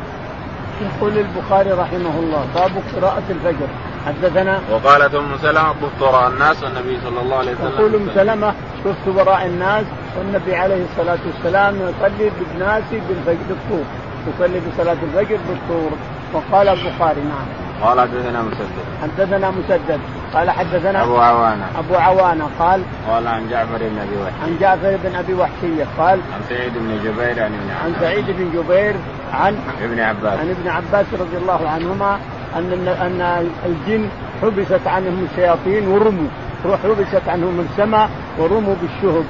[0.83, 3.69] يقول البخاري رحمه الله باب قراءة الفجر.
[4.07, 7.71] حدثنا وقالت ام سلمه كنت وراء الناس والنبي صلى الله عليه وسلم.
[7.71, 9.85] تقول ام سلمه كنت وراء الناس
[10.19, 12.83] والنبي عليه الصلاة والسلام يصلي بالناس
[13.49, 13.85] بالطور.
[14.29, 15.91] يصلي بصلاة الفجر بالطور.
[16.33, 17.47] وقال البخاري نعم.
[17.83, 18.85] قال حدثنا مسدد.
[19.03, 20.01] حدثنا مسدد.
[20.35, 21.67] قال حدثنا أبو عوانة.
[21.79, 22.83] أبو عوانة قال.
[23.09, 24.43] قال عن جعفر بن أبي وحشيه.
[24.43, 26.21] عن جعفر بن أبي وحشيه قال.
[26.35, 27.85] عن سعيد بن جبير عن ابن عباس.
[27.85, 28.95] عن سعيد بن جبير
[29.33, 30.38] عن ابن عباس.
[30.41, 32.19] عن ابن عباس رضي الله عنهما
[32.57, 34.09] أن أن الجن
[34.43, 36.29] حبست عنهم الشياطين ورموا
[36.64, 39.25] حبست عنهم السماء ورموا بالشهب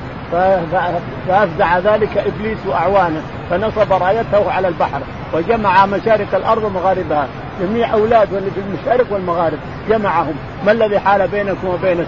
[1.28, 5.00] فافزع ذلك إبليس وأعوانه فنصب رايته على البحر
[5.34, 7.26] وجمع مشارق الأرض ومغاربها.
[7.60, 10.34] جميع أولاد في المشارق والمغارب جمعهم.
[10.66, 12.06] ما الذي حال بينكم وبين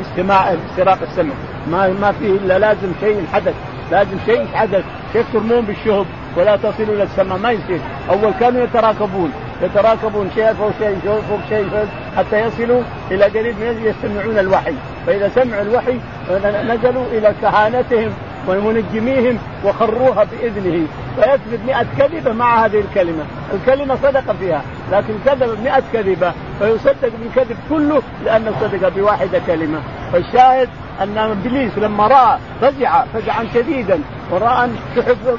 [0.00, 1.34] استماع استراق السمع؟
[1.70, 3.54] ما ما فيه إلا لازم شيء حدث
[3.90, 4.84] لازم شيء حدث.
[5.12, 6.06] كيف ترمون بالشهب
[6.36, 7.80] ولا تصلوا إلى السماء ما يصير.
[8.10, 9.32] أول كانوا يتراكبون.
[9.62, 14.74] يتراكبون شيء فوق شيء فوق شيء حتى يصلوا إلى قريب يستمعون الوحي.
[15.06, 15.98] فإذا سمعوا الوحي
[16.64, 18.12] نزلوا إلى كهانتهم
[18.48, 20.86] ومنجميهم وخروها بإذنه.
[21.16, 27.56] فيكذب 100 كذبة مع هذه الكلمة، الكلمة صدق فيها، لكن كذب 100 كذبة فيصدق بالكذب
[27.70, 29.78] كله لأنه صدق بواحدة كلمة،
[30.12, 30.68] فالشاهد
[31.02, 34.76] أن ابليس لما رأى فزع فزعا شديدا ورأى أن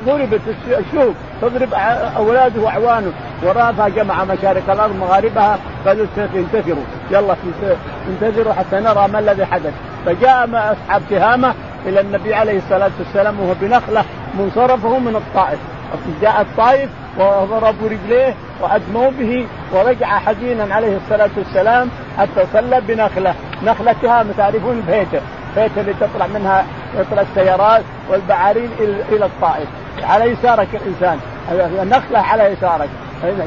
[0.05, 1.73] ضربت الشوك تضرب
[2.17, 3.11] أولاده وأعوانه
[3.43, 7.35] ورأى فجمع مشارق الأرض مغاربها قالوا انتظروا يلا
[8.09, 9.73] انتظروا حتى نرى ما الذي حدث.
[10.05, 11.53] فجاء أصحاب تهامة
[11.85, 14.03] إلى النبي عليه الصلاة والسلام وهو بنخلة
[14.39, 15.59] منصرفه من الطائف.
[16.21, 23.95] جاء الطائف وضربوا رجليه وأدموا به ورجع حزينا عليه الصلاة والسلام حتى صلى بنخلة، نخلة
[24.01, 25.19] تهامة تعرفون البيته،
[25.57, 26.65] اللي تطلع منها
[26.99, 28.69] يطلع السيارات والبعارين
[29.09, 29.67] إلى الطائف،
[30.03, 31.19] على يسارك الإنسان،
[31.83, 32.89] النخلة على يسارك،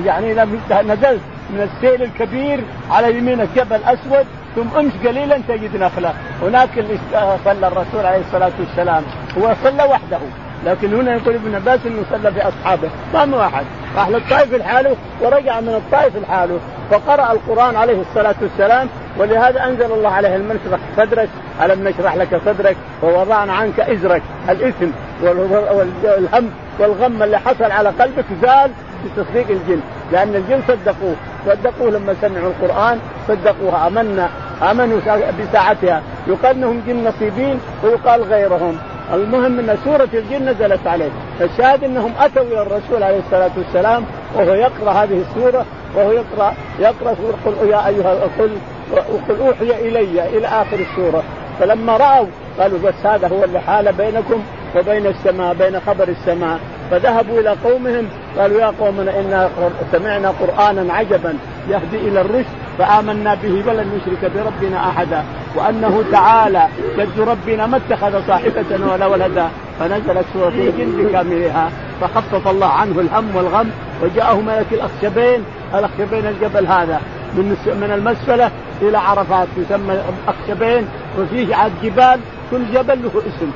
[0.04, 0.44] يعني إذا
[0.82, 6.14] نزلت من السيل الكبير على يمينك جبل اسود ثم امش قليلا تجد نخلة.
[6.42, 6.98] هناك اللي
[7.44, 9.02] صلى الرسول عليه الصلاة والسلام
[9.38, 10.18] هو صلى وحده.
[10.66, 13.64] لكن هنا يقول ابن عباس إنه صلى باصحابه ما من واحد
[13.96, 16.58] راح للطائف لحاله ورجع من الطائف لحاله.
[16.90, 21.28] فقرأ القرآن عليه الصلاة والسلام ولهذا أنزل الله عليه المنشرح صدرك
[21.62, 24.22] ألم نشرح لك صدرك؟ ووضعنا عنك إزرك.
[24.48, 24.86] الإثم
[25.22, 28.70] والهم والغم اللي حصل على قلبك زال
[29.04, 29.80] بتصديق الجن.
[30.12, 31.14] لأن الجن صدقوه.
[31.46, 32.98] صدقوه لما سمعوا القرآن
[33.28, 33.86] صدقوها.
[33.86, 34.28] آمنا.
[34.70, 34.98] آمنوا
[35.40, 36.02] بساعتها.
[36.26, 38.78] يقال إنهم جن نصيبين ويقال غيرهم.
[39.14, 44.54] المهم أن سورة الجن نزلت عليه فالشاهد أنهم أتوا إلى الرسول عليه الصلاة والسلام وهو
[44.54, 48.50] يقرأ هذه السورة وهو يقرا يقرأ سورة قل يا أيها قل
[48.92, 51.22] وقل أوحي إلي إلى آخر السورة.
[51.60, 52.26] فلما رأوا
[52.60, 54.42] قالوا بس هذا هو اللي حال بينكم
[54.76, 56.58] وبين السماء بين خبر السماء.
[56.90, 59.50] فذهبوا إلى قومهم قالوا يا قومنا إنا
[59.92, 61.34] سمعنا قرآنا عجبا
[61.70, 62.61] يهدي إلى الرشد.
[62.78, 65.24] فآمنا به ولن نشرك بربنا أحدا.
[65.56, 69.48] وأنه تعالى جد ربنا ما اتخذ صاحبة ولا ولدا.
[69.80, 71.70] فنزلت سورة الجن بكاملها.
[72.00, 73.70] فخفف الله عنه الهم والغم
[74.02, 75.44] وجاءه ملك الأخشبين.
[75.74, 77.00] الأخشبين الجبل هذا
[77.34, 78.50] من من المسفلة
[78.82, 79.94] إلى عرفات يسمى
[80.28, 80.88] أخشبين.
[81.18, 83.50] وفيه عاد جبال كل جبل له اسم.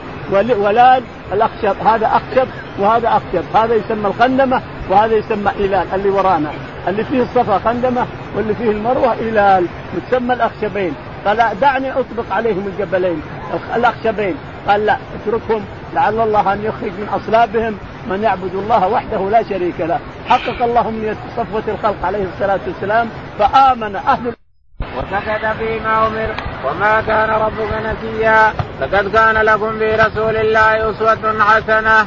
[0.63, 1.03] ولان
[1.33, 2.49] الأخشب هذا أخشب
[2.79, 3.45] وهذا أخشب.
[3.55, 6.51] هذا يسمى الخندمه وهذا يسمى إيلان اللي ورانا.
[6.89, 10.95] اللي فيه الصفا خندمة واللي فيه المروة هلال يسمى الأخشبين.
[11.27, 13.23] قال دعني أطبق عليهم الجبلين.
[13.77, 14.37] الأخشبين.
[14.69, 15.65] قال لا اتركهم.
[15.95, 17.79] لعل الله أن يخرج من أصلابهم
[18.11, 19.99] من يعبد الله وحده لا شريك له.
[20.29, 24.33] حقق الله من صفوة الخلق عليه الصلاة والسلام فآمن أهل
[24.97, 26.35] وسكت فيما أمر
[26.67, 32.07] وما كان ربك نسيا لقد كان لكم في رسول الله أسوة حسنة.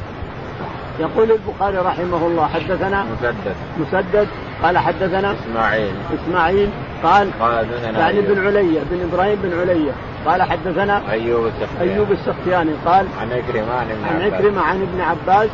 [0.99, 3.55] يقول البخاري رحمه الله حدثنا مسدد.
[3.79, 4.27] مسدد
[4.63, 5.93] قال حدثنا إسماعيل.
[6.13, 6.69] إسماعيل
[7.03, 9.91] قال قال يعني بن علية بن إبراهيم بن علية
[10.25, 11.93] قال حدثنا أيوب السختياني.
[11.93, 14.33] أيوب السختياني قال عن عكرمه عن ابن عن عباس.
[14.33, 15.49] عكرمه عن ابن عباس.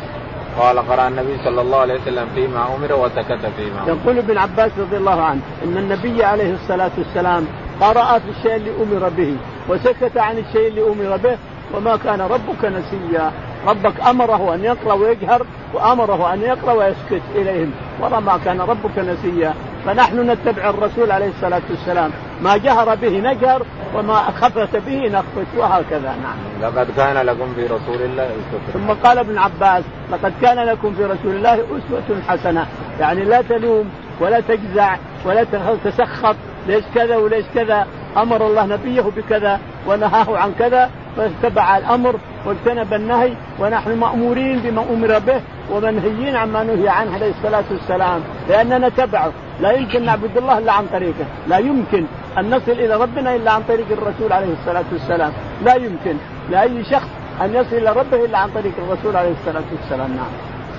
[0.58, 3.88] قال قرأ النبي صلى الله عليه وسلم فيما أمر وسكت فيما أمر.
[3.88, 7.46] يقول ابن عباس رضي الله عنه إن النبي عليه الصلاة والسلام
[7.80, 9.36] قرأ في الشيء اللي أمر به
[9.68, 11.36] وسكت عن الشيء اللي أمر به
[11.76, 13.32] وما كان ربك نسيا.
[13.66, 17.70] ربك أمره أن يقرأ ويجهر وأمره أن يقرأ ويسكت إليهم.
[18.02, 19.54] وما كان ربك نسيا.
[19.84, 22.10] فنحن نتبع الرسول عليه الصلاة والسلام.
[22.42, 23.62] ما جهر به نجهر
[23.94, 26.16] وما خفت به نخفت وهكذا.
[26.22, 26.36] نعم.
[26.62, 28.60] لقد كان لكم في رسول الله أسوة.
[28.72, 32.66] ثم قال ابن عباس لقد كان لكم في رسول الله أسوة حسنة.
[33.00, 35.44] يعني لا تلوم ولا تجزع ولا
[35.84, 36.36] تسخط.
[36.66, 37.86] ليش كذا وليش كذا.
[38.16, 40.90] أمر الله نبيه بكذا ونهاه عن كذا.
[41.16, 47.64] فاتبع الأمر واجتنب النهي ونحن مأمورين بما أمر به ومنهيين عما نهي عنه عليه الصلاة
[47.70, 48.20] والسلام.
[48.48, 51.26] لأننا نتبعه لا يمكن نعبد الله إلا عن طريقه.
[51.48, 52.04] لا يمكن
[52.38, 55.32] أن نصل إلى ربنا إلا عن طريق الرسول عليه الصلاة والسلام.
[55.64, 56.16] لا يمكن
[56.50, 57.08] لأي شخص
[57.42, 60.16] أن يصل إلى ربه إلا عن طريق الرسول عليه الصلاة والسلام.
[60.16, 60.32] نعم.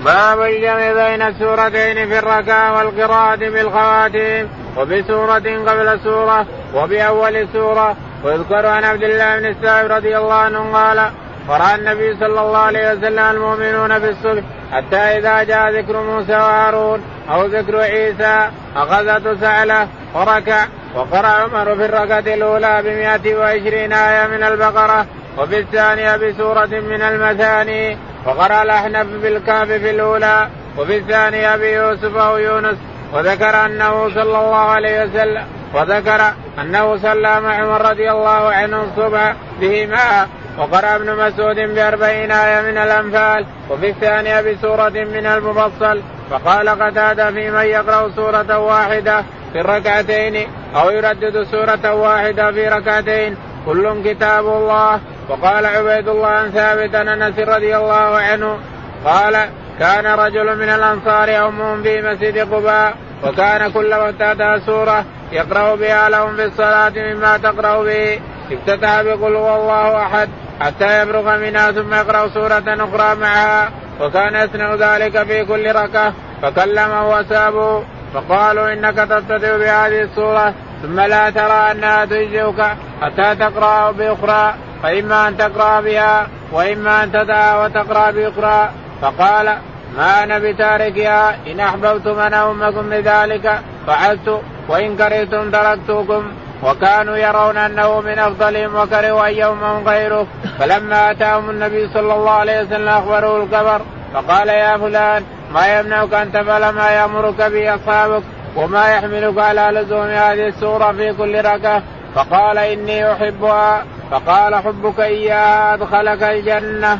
[0.04, 8.84] باب الجمع بين السورتين في الركعة والقراءة بالخواتيم وبسورة قبل سورة وبأول سورة ويذكر عن
[8.84, 11.10] عبد الله بن السائب رضي الله عنه قال
[11.48, 17.02] قرأ النبي صلى الله عليه وسلم المؤمنون في الصبح حتى إذا جاء ذكر موسى وهارون
[17.30, 24.42] أو ذكر عيسى أخذت سعلة وركع وقرأ عمر في الركعة الأولى بمئة وعشرين آية من
[24.42, 25.06] البقرة
[25.38, 32.76] وفي الثانية بسورة من المثاني وقرأ الأحنف بالكهف في الأولى وفي الثانية بيوسف أو يونس
[33.12, 39.34] وذكر أنه صلى الله عليه وسلم وذكر أنه صلى مع عمر رضي الله عنه الصبح
[39.60, 40.26] بهما
[40.58, 47.50] وقرأ ابن مسعود بأربعين آية من الأنفال وفي الثانية بسورة من المفصل فقال قتادة في
[47.50, 55.00] من يقرأ سورة واحدة في الركعتين أو يردد سورة واحدة في ركعتين كل كتاب الله.
[55.28, 58.58] وقال عبيد الله عن ثابت أنس رضي الله عنه
[59.04, 66.08] قال كان رجل من الأنصار يومهم في مسجد قباء وكان كل اتاها سوره يقرأ بها
[66.08, 68.20] لهم في الصلاة مما تقرأ به.
[68.52, 70.28] افتتح بقل هو الله أحد
[70.60, 73.70] حتى يبرغ منها ثم يقرأ سورة أخرى معها.
[74.00, 76.12] وكان يصنع ذلك في كل ركعة.
[76.42, 82.60] فكلمه وسابه فقالوا إنك تفتتح بهذه السورة ثم لا ترى أنها تجزئك
[83.02, 84.54] حتى تقرأ بأخرى.
[84.82, 88.70] فإما أن تقرأ بها وإما أن تدعى وتقرأ بأخرى.
[89.02, 89.58] فقال
[89.96, 96.24] ما أنا بتاركها إن أحببتم أنا أمكم بذلك فعلت وإن كرهتم تركتكم
[96.62, 100.26] وكانوا يرون أنه من أفضلهم وكرهوا أن يومهم غيره.
[100.58, 103.80] فلما أتاهم النبي صلى الله عليه وسلم أخبروه الكبر
[104.14, 108.22] فقال يا فلان ما يمنعك أن تفعل ما يأمرك به أصحابك
[108.56, 111.82] وما يحملك على لزوم هذه السورة في كل ركعة.
[112.14, 116.98] فقال إني أحبها فقال حبك إياها أدخلك الجنة.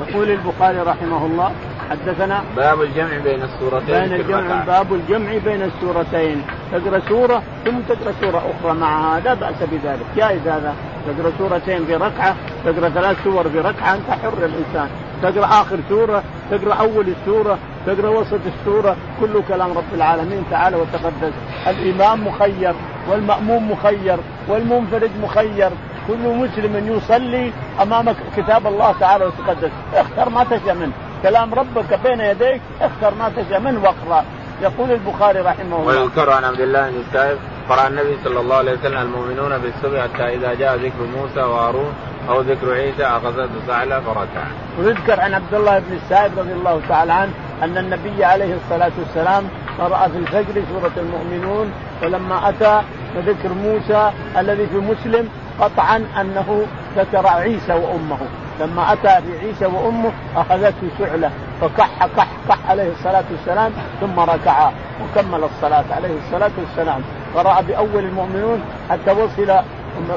[0.00, 1.52] يقول البخاري رحمه الله
[1.90, 6.42] حدثنا باب الجمع بين السورتين بين الجمع باب الجمع بين السورتين.
[6.72, 10.06] تقرأ سورة ثم تقرأ سورة أخرى معها لا بأس بذلك.
[10.16, 10.74] جائز هذا.
[11.06, 14.88] تقرأ سورتين في ركعة تقرأ ثلاث سور في ركعة أنت حر الإنسان.
[15.22, 18.96] تقرأ آخر سورة تقرأ أول السورة تقرأ وسط السورة.
[19.20, 21.32] كله كلام رب العالمين تعالى وتقدس.
[21.66, 22.74] الإمام مخير
[23.10, 25.70] والمأموم مخير والمنفرد مخير.
[26.08, 29.70] كل مسلم يصلي أمام كتاب الله تعالى وتقدس.
[29.94, 30.92] اختر ما تشاء منه.
[31.22, 34.24] كلام ربك بين يديك اختر ما تشاء منه واقرأ.
[34.62, 36.02] يقول البخاري رحمه الله.
[36.02, 37.38] ويذكر عن عبد الله بن السائب
[37.68, 41.92] قرأ النبي صلى الله عليه وسلم المؤمنون بالصبح حتى إذا جاء ذكر موسى وهارون
[42.28, 44.44] أو ذكر عيسى أخذته سعلة فركع.
[44.78, 47.32] ويذكر عن عبد الله بن السائب رضي الله تعالى عنه
[47.62, 49.44] أن النبي عليه الصلاة والسلام
[49.78, 51.72] قرأ في الفجر سورة المؤمنون
[52.02, 52.82] ولما أتى
[53.16, 55.28] ذكر موسى الذي في مسلم
[55.60, 58.18] قطعا أنه ذكر عيسى وأمه.
[58.60, 61.30] لما أتى بعيسى وأمه أخذته سعلة
[61.60, 64.70] فكح كح كح عليه الصلاة والسلام ثم ركع.
[65.02, 67.00] وكمل الصلاة عليه الصلاة والسلام.
[67.34, 69.62] قرأ بأول المؤمنون حتى وصل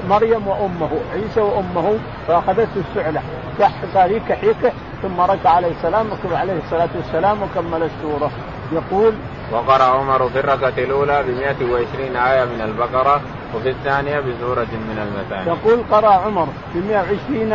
[0.10, 3.22] مريم وأمه عيسى وأمه فأخذته السعلة
[3.60, 8.32] كح صار يكح يكح ثم ركع عليه السلام عليه الصلاة والسلام وكمل السورة
[8.72, 9.14] يقول
[9.52, 13.22] وقرأ عمر في الركعة الأولى ب 120 آية من البقرة
[13.56, 15.48] وفي الثانية بسورة من المثاني.
[15.48, 17.52] يقول قرأ عمر ب 120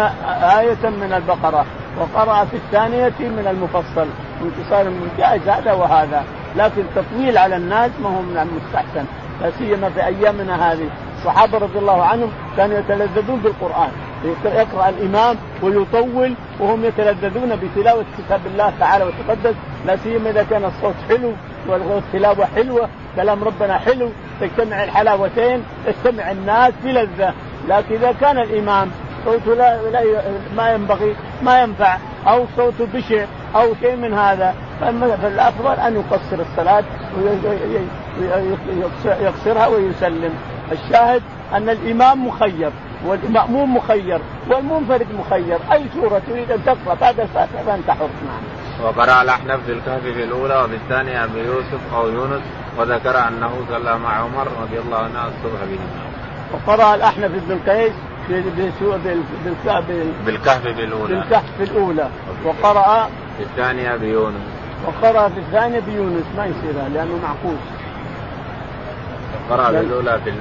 [0.59, 1.66] آية من البقرة
[1.99, 4.07] وقرأ في الثانية من المفصل.
[4.43, 6.24] انتصار جائز هذا وهذا.
[6.57, 9.05] لكن تطويل على الناس ما هو من المستحسن
[9.41, 10.88] لا سيما في أيامنا هذه.
[11.18, 13.91] الصحابة رضي الله عنهم كانوا يتلذذون بالقرآن.
[14.25, 19.55] يقرأ الإمام ويطول وهم يتلذذون بتلاوة كتاب الله تعالى وتقدس
[19.87, 21.33] لا سيما إذا كان الصوت حلو
[21.68, 24.09] والتلاوه حلوة كلام ربنا حلو
[24.41, 27.35] تجتمع الحلاوتين يجتمع الناس بلذة.
[27.68, 28.91] لكن إذا كان الإمام
[29.25, 30.03] صوته لا, لا
[30.57, 33.25] ما ينبغي ما ينفع أو صوته بشع
[33.57, 34.55] أو شيء من هذا
[35.23, 36.85] فالأفضل أن يقصر الصلاة
[39.05, 40.33] ويقصرها ويسلم.
[40.73, 41.23] الشاهد
[41.55, 42.71] أن الإمام مخير.
[43.07, 44.20] والمأموم مخير
[44.51, 45.59] والمنفرد مخير.
[45.72, 48.09] أي سورة تريد أن تقرأ بعد الفاتحة فأنت حر.
[48.26, 48.86] نعم.
[48.86, 52.42] وقرأ الأحنف في الكهف في الأولى وفي الثانية بيوسف أو يونس
[52.78, 56.11] وذكر أنه صلى مع عمر رضي الله عنه الصبح بهما.
[56.53, 57.92] وقرأ الأحنف بن القيس
[60.24, 61.14] بالكهف في الأولى.
[61.14, 62.09] بالكهف الأولى.
[62.44, 64.42] وقرأ في الثانية بيونس
[64.86, 67.61] وقرأ في الثانية بيونس ما يصير لأنه معكوس.
[69.51, 70.33] قرأ في الأولى في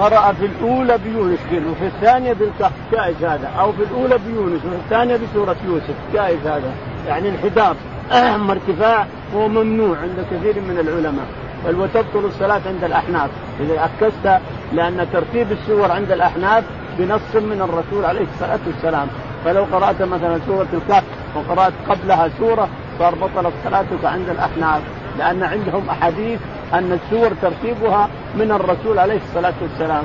[0.00, 1.38] قرأ في الأولى بيونس
[1.70, 3.48] وفي الثانية بالكهف جائز هذا.
[3.60, 6.72] أو في الأولى بيونس وفي الثانية بسورة يوسف جائز هذا.
[7.08, 7.76] يعني انحدار
[8.12, 11.26] أما ارتفاع هو ممنوع عند كثير من العلماء.
[11.66, 13.30] بل وتبطل الصلاة عند الأحناف.
[13.60, 16.64] إذا أكست لأن ترتيب السور عند الأحناف
[16.98, 19.08] بنص من الرسول عليه الصلاة والسلام.
[19.44, 21.04] فلو قرأت مثلا سورة الكهف
[21.34, 22.68] وقرأت قبلها سورة
[22.98, 24.82] صار بطلت صلاتك عند الأحناف.
[25.18, 26.40] لأن عندهم أحاديث
[26.78, 30.04] أن السور ترتيبها من الرسول عليه الصلاة والسلام.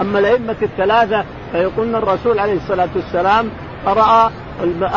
[0.00, 3.50] أما الأئمة الثلاثة فيقولون الرسول عليه الصلاة والسلام
[3.86, 4.30] قرأ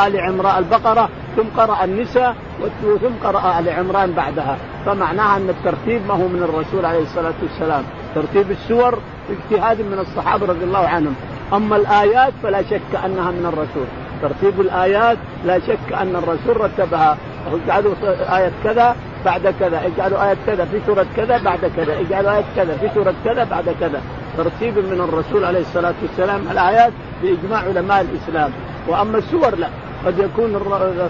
[0.07, 2.35] آل عمران البقرة ثم قرأ النساء
[2.81, 4.57] ثم قرأ آل عمران بعدها.
[4.85, 7.83] فمعناها أن الترتيب ما هو من الرسول عليه الصلاة والسلام.
[8.15, 8.99] ترتيب السور
[9.29, 11.15] اجتهاد من الصحابة رضي الله عنهم.
[11.53, 13.87] أما الآيات فلا شك أنها من الرسول.
[14.21, 17.17] ترتيب الآيات لا شك أن الرسول رتبها.
[17.65, 17.93] اجعلوا
[18.37, 18.95] آية كذا
[19.25, 23.13] بعد كذا اجعلوا آية كذا في سورة كذا بعد كذا اجعلوا آية كذا في سورة
[23.25, 24.01] كذا بعد كذا.
[24.37, 26.93] ترتيب من الرسول عليه الصلاة والسلام الآيات
[27.23, 28.51] بإجماع علماء الإسلام.
[28.87, 29.67] وأما السور لا.
[30.05, 30.55] قد يكون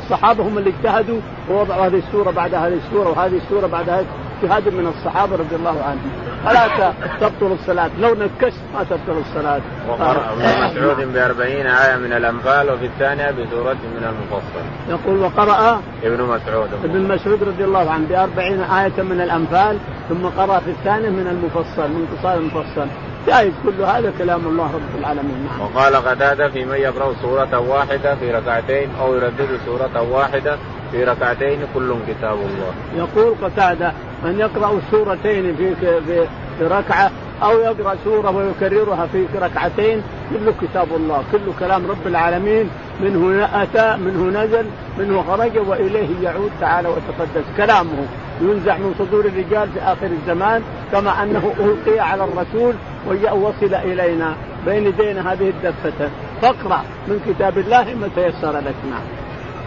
[0.03, 4.05] الصحابة هم اللي اجتهدوا ووضعوا هذه السورة بعد هذه السورة وهذه السورة بعد هذه.
[4.43, 6.30] اجتهاد من الصحابة رضي الله عنهم.
[6.45, 7.89] فلا تبطل الصلاة.
[7.99, 9.61] لو نكست ما تبطل الصلاة.
[9.89, 14.63] وقرأ ابن مسعود بأربعين آية من الأنفال وفي الثانية بسورة من المفصل.
[14.89, 16.69] يقول وقرأ ابن مسعود.
[16.83, 19.77] ابن مسعود رضي الله عنه بأربعين آية من الأنفال
[20.09, 22.87] ثم قرأ في الثانية من المفصل من قصار المفصل.
[23.27, 25.47] جائز كل هذا كلام الله رب العالمين.
[25.51, 25.61] نعم.
[25.61, 30.57] وقال قتادة في من يقرأ سورة واحدة في ركعتين أو يردد سورة واحدة
[30.91, 32.73] في ركعتين كل كتاب الله.
[32.95, 33.91] يقول قتادة
[34.23, 35.99] من يقرأ سورتين في في
[36.59, 37.11] في ركعة
[37.43, 42.69] أو يقرأ سورة ويكررها في ركعتين كله كتاب الله كله كلام رب العالمين
[43.01, 44.65] منه أتى منه نزل
[44.99, 47.45] منه خرج وإليه يعود تعالى وتقدس.
[47.57, 48.05] كلامه
[48.41, 50.61] ينزع من صدور الرجال في آخر الزمان
[50.91, 52.73] كما أنه ألقي على الرسول
[53.07, 54.35] ووصل إلينا.
[54.65, 56.09] بين يدينا هذه الدفة
[56.41, 58.75] فاقرأ من كتاب الله ما تيسر لك.
[58.89, 59.20] نعم.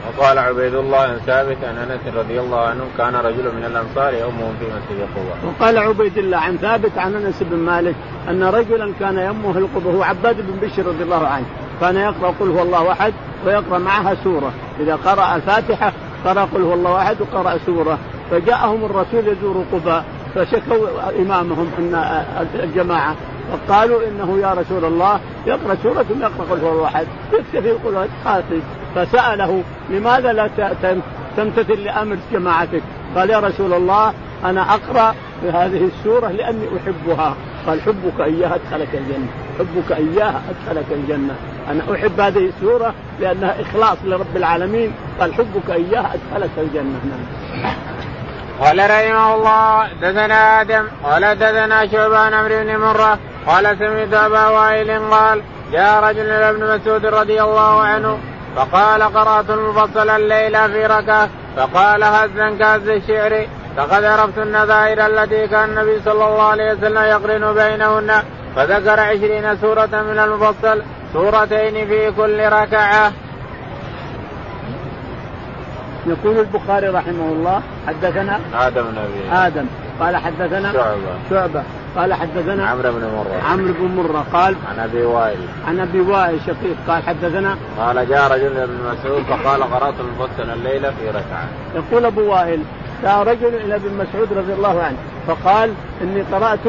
[0.08, 4.54] وقال عبيد الله بن ثابت عن انس رضي الله عنه كان رجل من الانصار يؤمهم
[4.60, 5.38] في مسجد قباء.
[5.46, 7.94] وقال عبيد الله عن ثابت عن انس بن مالك
[8.28, 11.46] ان رجلا كان يمه القبه هو عباد بن بشر رضي الله عنه
[11.80, 13.12] كان يقرأ قل هو الله أحد
[13.46, 15.92] ويقرأ معها سورة إذا قرأ الفاتحة
[16.24, 17.98] قرأ قل هو الله أحد وقرأ سورة
[18.30, 20.88] فجاءهم الرسول يزور قباء فشكوا
[21.18, 21.94] إمامهم إن
[22.54, 23.14] الجماعة
[23.52, 28.06] فقالوا إنه يا رسول الله يقرأ سورة يقرأ قل هو الله احد يكتفي قل هو
[28.94, 30.50] فسأله لماذا لا
[31.36, 32.82] تمتثل لأمر جماعتك؟
[33.16, 34.12] قال يا رسول الله
[34.44, 37.34] أنا أقرأ هذه السورة لأني أحبها.
[37.66, 39.26] قال حبك إياها أدخلك الجنة.
[39.58, 41.34] حبك إياها أدخلك الجنة.
[41.70, 44.92] أنا أحب هذه السورة لأنها إخلاص لرب العالمين.
[45.20, 47.00] قال حبك إياها أدخلك الجنة.
[47.10, 47.74] نعم.
[48.60, 55.10] قال رحمه الله دثنا آدم قال دثنا شعبان عمرو بن مرة قال سمعت أبا وائل
[55.10, 55.42] قال
[55.72, 58.18] جاء رجل إلى ابن مسعود رضي الله عنه.
[58.56, 61.28] فقال قرأت المفصل الليلة في ركعة.
[61.56, 63.46] فقال هزا كهز الشعر.
[63.76, 68.22] لقد عرفت النذائر التي كان النبي صلى الله عليه وسلم يقرن بينهن.
[68.56, 70.82] فذكر عشرين سورة من المفصل.
[71.12, 73.12] سورتين في كل ركعة.
[76.06, 79.66] يقول البخاري رحمه الله حدثنا آدم بن آدم.
[80.00, 80.96] قال حدثنا شعبة.
[81.30, 81.62] شعبة.
[81.96, 83.42] قال حدثنا عمرو بن مرة.
[83.50, 85.38] عمرو بن مرة قال عن أبي وائل.
[85.68, 90.90] عن أبي وائل شقيق قال حدثنا قال جاء رجل ابن مسعود فقال قرأت المفصل الليلة
[90.90, 91.48] في ركعة.
[91.74, 92.60] يقول أبو وائل
[93.02, 95.72] جاء رجل إلى ابن مسعود رضي الله عنه فقال
[96.02, 96.66] إني قرأت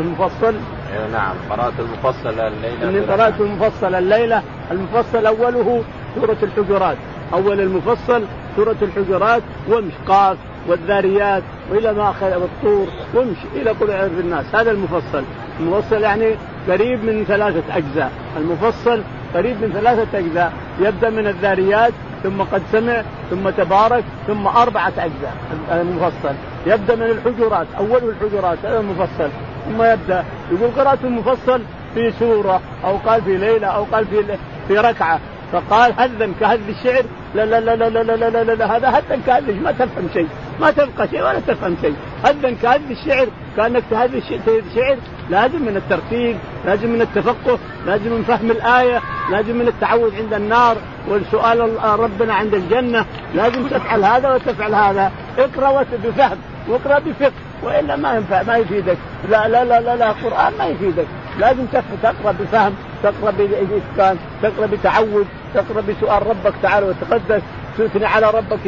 [0.00, 0.54] المفصل.
[0.92, 4.42] أيوه نعم قرأت المفصل الليلة إني قرأت المفصل الليلة.
[4.70, 5.82] المفصل أوله
[6.14, 6.96] سورة الحجرات.
[7.32, 8.22] أول المفصل
[8.56, 9.42] سورة الحجرات.
[9.68, 10.36] وامش قاف
[10.68, 15.24] والذاريات وإلى ما آخر والطور وامش إلى قل اعوذ بالناس هذا المفصل.
[15.60, 16.34] المفصل يعني
[16.68, 18.12] قريب من ثلاثة أجزاء.
[18.36, 19.02] المفصل
[19.34, 20.52] قريب من ثلاثة أجزاء.
[20.80, 21.92] يبدأ من الذاريات
[22.22, 25.36] ثم قد سمع ثم تبارك ثم أربعة أجزاء.
[25.72, 26.34] المفصل.
[26.66, 29.28] يبدأ من الحجرات أول الحجرات هذا المفصل.
[29.66, 30.24] ثم يبدأ.
[30.52, 31.60] يقول قرأت المفصل
[31.94, 34.24] في سورة أو قال في ليلة أو قال في
[34.68, 35.20] في ركعة.
[35.52, 37.04] فقال هذا كهذ الشعر
[37.34, 40.28] لا لا لا لا لا لا لا, لا, لا هذا هذا كهذ ما تفهم شيء.
[40.60, 41.94] ما تفقه شيء ولا تفهم شيء.
[42.24, 43.26] هذا كهذ الشعر
[43.56, 44.96] كأنك تهذ الشعر
[45.30, 46.36] لازم من الترتيب
[46.66, 49.00] لازم من التفقه لازم من فهم الآية
[49.30, 50.76] لازم من التعود عند النار
[51.08, 51.60] والسؤال
[52.00, 53.04] ربنا عند الجنة.
[53.34, 55.12] لازم تفعل هذا وتفعل هذا.
[55.38, 56.38] اقرأ بفهم
[56.68, 57.32] واقرأ بفقه.
[57.62, 58.96] وإلا ما ينفع ما يفيدك.
[59.30, 61.06] لا لا لا لا, لا قرآن ما يفيدك.
[61.38, 61.66] لازم
[62.02, 67.42] تقرأ بفهم تقرأ بإتقان تقرأ بتعود تقرأ بسؤال ربك تعالى وتقدس.
[67.78, 68.58] تثني على ربك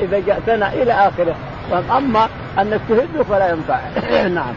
[0.00, 1.34] إذا جاءتنا إلى آخره.
[1.96, 2.28] أما
[2.58, 3.80] انك تهده فلا ينفع.
[4.38, 4.54] نعم.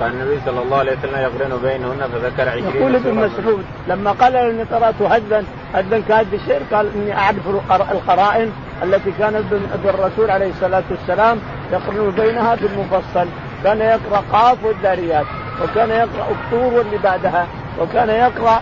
[0.00, 4.36] كان النبي صلى الله عليه وسلم يقرن بينهن فذكر عشرين يقول ابن مسعود لما قال
[4.36, 5.44] إني قرأت هدا
[5.74, 7.48] هدا كهد الشعر قال إني أعرف
[7.92, 9.44] القرائن التي كانت
[9.84, 11.38] بالرسول عليه الصلاة والسلام
[11.72, 13.26] يقرن بينها بالمفصل
[13.64, 15.26] كان يقرأ قاف والداريات
[15.62, 17.46] وكان يقرأ الطور واللي بعدها
[17.80, 18.60] وكان يقرأ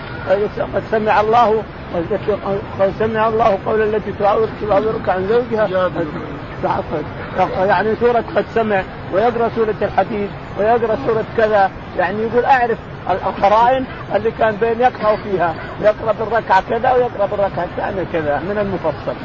[0.74, 1.62] قد سمع الله
[2.80, 5.90] قد سمع الله قول التي تعاورك عن زوجها.
[7.66, 8.82] يعني سورة قد سمع
[9.12, 11.70] ويقرأ سورة الحديد ويقرأ سورة كذا.
[11.98, 12.78] يعني يقول أعرف
[13.10, 13.84] القرائن
[14.14, 15.54] اللي كان بين يقرأ فيها.
[15.82, 19.16] يقرأ بالركعة كذا ويقرأ بالركعة الثانية كذا من المفصل.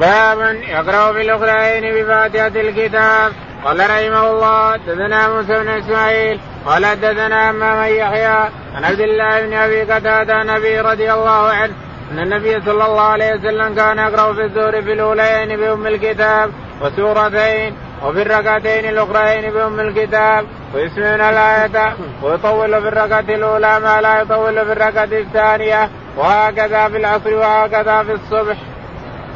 [0.00, 3.32] باب يقرأ بالأخرين بفاتحة الكتاب.
[3.64, 9.52] قال رحمه الله حدثنا موسى بن إسماعيل قال حدثنا أمام يحيى عن عبد الله بن
[9.52, 11.74] أبي قتادة عن أبي رضي الله عنه
[12.12, 16.50] أن النبي صلى الله عليه وسلم كان يقرأ في الزور في الأولين بأم الكتاب
[16.80, 24.66] وسورتين وفي الركعتين الأخرين بأم الكتاب ويسمعون الآية ويطول في الركعة الأولى ما لا يطول
[24.66, 28.56] في الركعة الثانية وهكذا في العصر وهكذا في الصبح.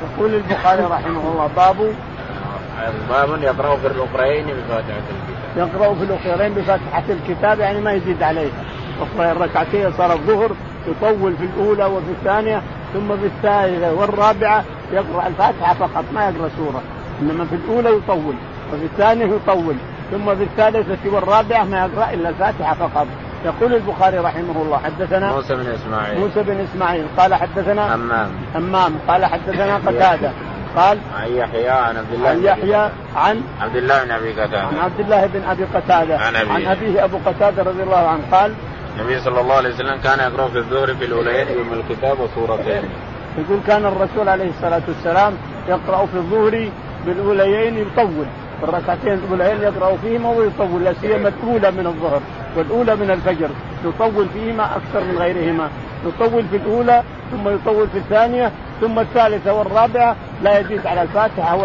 [0.05, 1.95] يقول البخاري رحمه الله باب
[3.11, 5.57] باب يقرأ في الأخرين بفاتحة الكتاب.
[5.57, 8.65] يقرأ في الأخرين بفاتحة الكتاب يعني ما يزيد عليها.
[9.01, 10.51] أخرى الركعتين صار الظهر
[10.87, 12.63] يطول في الأولى وفي الثانية
[12.95, 16.83] ثم في الثالثة والرابعة يقرأ الفاتحة فقط ما يقرأ سورة.
[17.23, 18.35] إنما في الأولى يطول
[18.73, 19.75] وفي الثانية يطول
[20.11, 23.07] ثم في الثالثة والرابعة ما يقرأ إلا الفاتحة فقط.
[23.45, 26.21] يقول البخاري رحمه الله حدثنا موسى بن إسماعيل.
[26.21, 30.31] موسى بن إسماعيل قال حدثنا همام همام قال حدثنا قتادة.
[30.77, 34.61] قال عن يحيى عن عبد الله عن يحيى عن عبد الله بن أبي قتادة.
[34.61, 36.19] عن عبد الله بن أبي قتادة.
[36.19, 36.53] عن أبيه.
[36.53, 38.23] عن أبيه أبو قتادة رضي الله عنه.
[38.33, 38.53] قال
[38.99, 42.83] النبي صلى الله عليه وسلم كان يقرأ في الظهر في الاولين يوم الكتاب وسورتين.
[43.39, 45.33] يقول كان الرسول عليه الصلاة والسلام
[45.69, 46.69] يقرأ في الظهر
[47.07, 48.27] بالأوليين يطول.
[48.63, 52.21] الركعتين الأوليين يقرأ فيهما ويطول لا سيما الأولى من الظهر
[52.57, 53.49] والأولى من الفجر
[53.85, 55.69] يطول فيهما أكثر من غيرهما.
[56.07, 61.57] يطول في الأولى ثم يطول في الثانية ثم الثالثة والرابعة لا يزيد على الفاتحة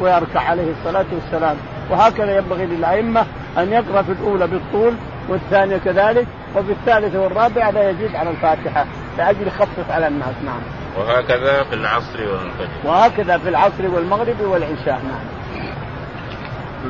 [0.00, 1.56] ويركع عليه الصلاة والسلام
[1.90, 3.26] وهكذا ينبغي للأئمة
[3.58, 4.94] أن يقرأ في الأولى بالطول
[5.28, 8.86] والثانية كذلك وفي الثالثة والرابعة لا يزيد على الفاتحة
[9.18, 10.60] لأجل يخفف على الناس نعم.
[10.98, 12.68] وهكذا في العصر والفجر.
[12.84, 15.36] وهكذا في العصر والمغرب والعشاء نعم.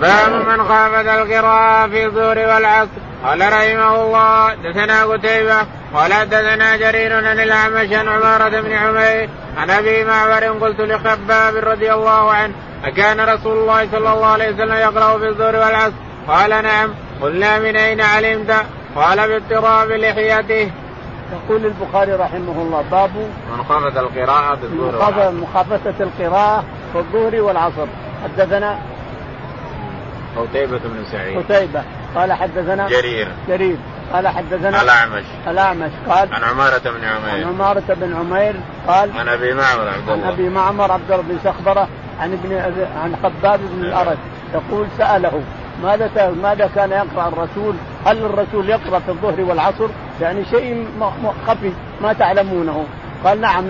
[0.01, 2.89] باب من خافت القراءة في الظهر والعصر
[3.27, 9.71] قال رحمه الله دثنا قتيبة قال دثنا جرير عن الأعمش عن عمارة بن عمير عن
[9.71, 12.55] أبي معمر قلت لخباب رضي الله عنه
[12.85, 15.93] أكان رسول الله صلى الله عليه وسلم يقرأ في الظهر والعصر؟
[16.29, 18.55] قال نعم قلنا من أين علمت؟
[18.97, 20.71] قال باضطراب لحيته.
[21.33, 23.11] يقول البخاري رحمه الله باب
[23.51, 27.87] من خافت القراءة في الظهر مخافة القراءة في الظهر والعصر.
[28.25, 28.79] حدثنا
[30.37, 31.39] قتيبة بن سعيد.
[31.39, 31.83] قتيبة.
[32.15, 33.29] قال حدثنا جرير.
[33.49, 33.77] جرير.
[34.13, 35.25] قال حدثنا الأعمش.
[35.49, 35.91] الأعمش.
[36.09, 37.47] قال عن عمارة بن عمير.
[37.47, 38.55] عن عمارة بن عمير.
[38.89, 40.27] قال عن أبي معمر عبد الله.
[40.27, 41.89] عن أبي معمر عبد الله بن سخبرة
[42.21, 42.57] عن ابن
[43.03, 44.19] عن خباب بن الأرد
[44.55, 45.43] يقول سأله
[45.83, 47.75] ماذا ماذا كان يقرأ الرسول؟
[48.07, 49.89] هل الرسول يقرأ في الظهر والعصر؟
[50.21, 50.87] يعني شيء
[51.47, 52.87] خفي ما تعلمونه.
[53.25, 53.65] قال نعم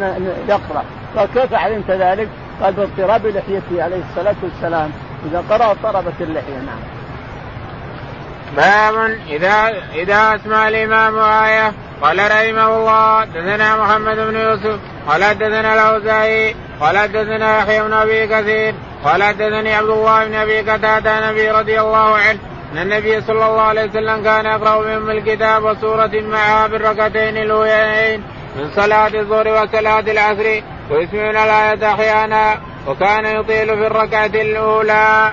[0.49, 0.85] يقرأ.
[1.17, 2.29] قال كيف علمت ذلك؟
[2.63, 4.91] قال باضطراب لحيته عليه الصلاة والسلام.
[5.31, 6.59] إذا قرأ طربت اللحية.
[6.59, 6.96] نعم.
[8.57, 11.73] باب إذا إذا أسمع الإمام آية
[12.03, 14.79] قال رحمه الله دثنا محمد بن يوسف
[15.09, 18.75] قال حدثنا الأوزاعي قال حدثنا يحيى بن أبي كثير
[19.05, 22.39] قال حدثني عبد الله بن أبي قتادة نبي رضي الله عنه
[22.73, 28.23] أن النبي صلى الله عليه وسلم كان يقرأ بهم الكتاب وسوره معها بالركعتين الأوليين
[28.57, 35.33] من صلاة الظهر وصلاة العصر ويسمعون الآية أحيانا وكان يطيل في الركعة الأولى.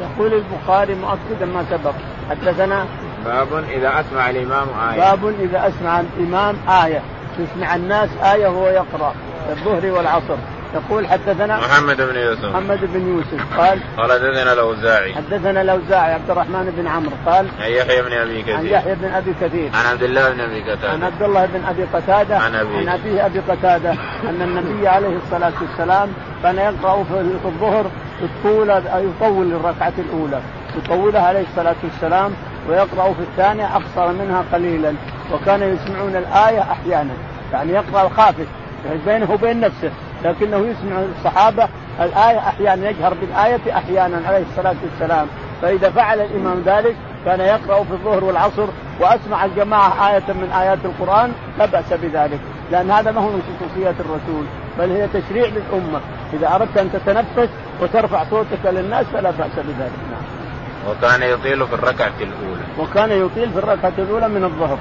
[0.00, 1.94] يقول البخاري مؤكدا ما سبق
[2.30, 2.86] حدثنا
[3.24, 4.98] باب إذا أسمع الإمام آية.
[4.98, 7.02] باب إذا أسمع الإمام آية.
[7.38, 9.14] تسمع الناس آية وهو يقرأ.
[9.50, 10.36] الظهر والعصر.
[10.74, 12.44] يقول حدثنا محمد بن يوسف.
[12.44, 13.58] محمد بن يوسف.
[13.58, 15.14] قال قال حدثنا الأوزاعي.
[15.14, 17.12] حدثنا الأوزاعي عبد الرحمن بن عمرو.
[17.26, 18.56] قال عن يحيى بن أبي كثير.
[18.56, 19.70] عن يحيى بن أبي كثير.
[19.74, 20.90] عن عبد الله بن أبي قتادة.
[20.90, 22.38] عن عبد الله بن أبي قتادة.
[22.38, 22.76] عن أبيه.
[22.76, 23.90] عن أبيه أبي قتادة.
[24.28, 26.08] أن النبي عليه الصلاة والسلام
[26.42, 27.86] كان يقرأ في الظهر
[28.22, 30.40] الطول يطول الركعة الأولى.
[30.76, 32.32] يطولها عليه الصلاة والسلام
[32.68, 34.94] ويقرأ في الثانية أقصر منها قليلا
[35.32, 37.12] وكان يسمعون الآية أحيانا.
[37.52, 38.46] يعني يقرأ الخافت
[38.86, 39.90] يعني بينه وبين نفسه
[40.24, 41.68] لكنه يسمع الصحابة
[42.00, 45.26] الآية أحيانا يجهر بالآية أحيانا عليه الصلاة والسلام.
[45.62, 48.66] فإذا فعل الإمام ذلك كان يقرأ في الظهر والعصر
[49.00, 52.40] وأسمع الجماعة آية من آيات القرآن لا بأس بذلك.
[52.72, 54.44] لأن هذا ما هو من خصوصيات الرسول
[54.78, 56.00] بل هي تشريع للأمة.
[56.32, 57.48] إذا أردت أن تتنفس
[57.82, 59.92] وترفع صوتك للناس فلا بأس بذلك.
[60.10, 60.39] نعم.
[60.88, 62.62] وكان يطيل في الركعة الأولى.
[62.78, 64.78] وكان يطيل في الركعة الأولى من الظهر.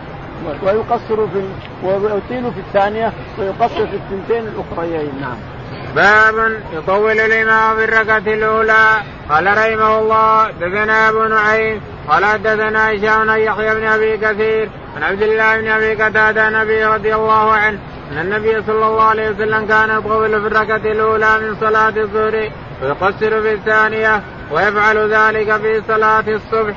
[0.64, 1.44] ويقصر في
[1.84, 5.12] ويطيل في الثانية ويقصر في الثنتين الأخريين.
[5.22, 5.38] نعم.
[5.96, 9.02] باب يطول الإمام في الركعة الأولى.
[9.30, 15.22] قال رحمه الله دثنا أبو نعيم قال حدثنا هشام يحيى بن أبي كثير عن عبد
[15.22, 17.80] الله بن أبي قتادة النبي رضي الله عنه
[18.12, 23.42] أن النبي صلى الله عليه وسلم كان يطول في الركعة الأولى من صلاة الظهر ويقصر
[23.42, 24.22] في الثانية
[24.52, 26.76] ويفعل ذلك في صلاة الصبح.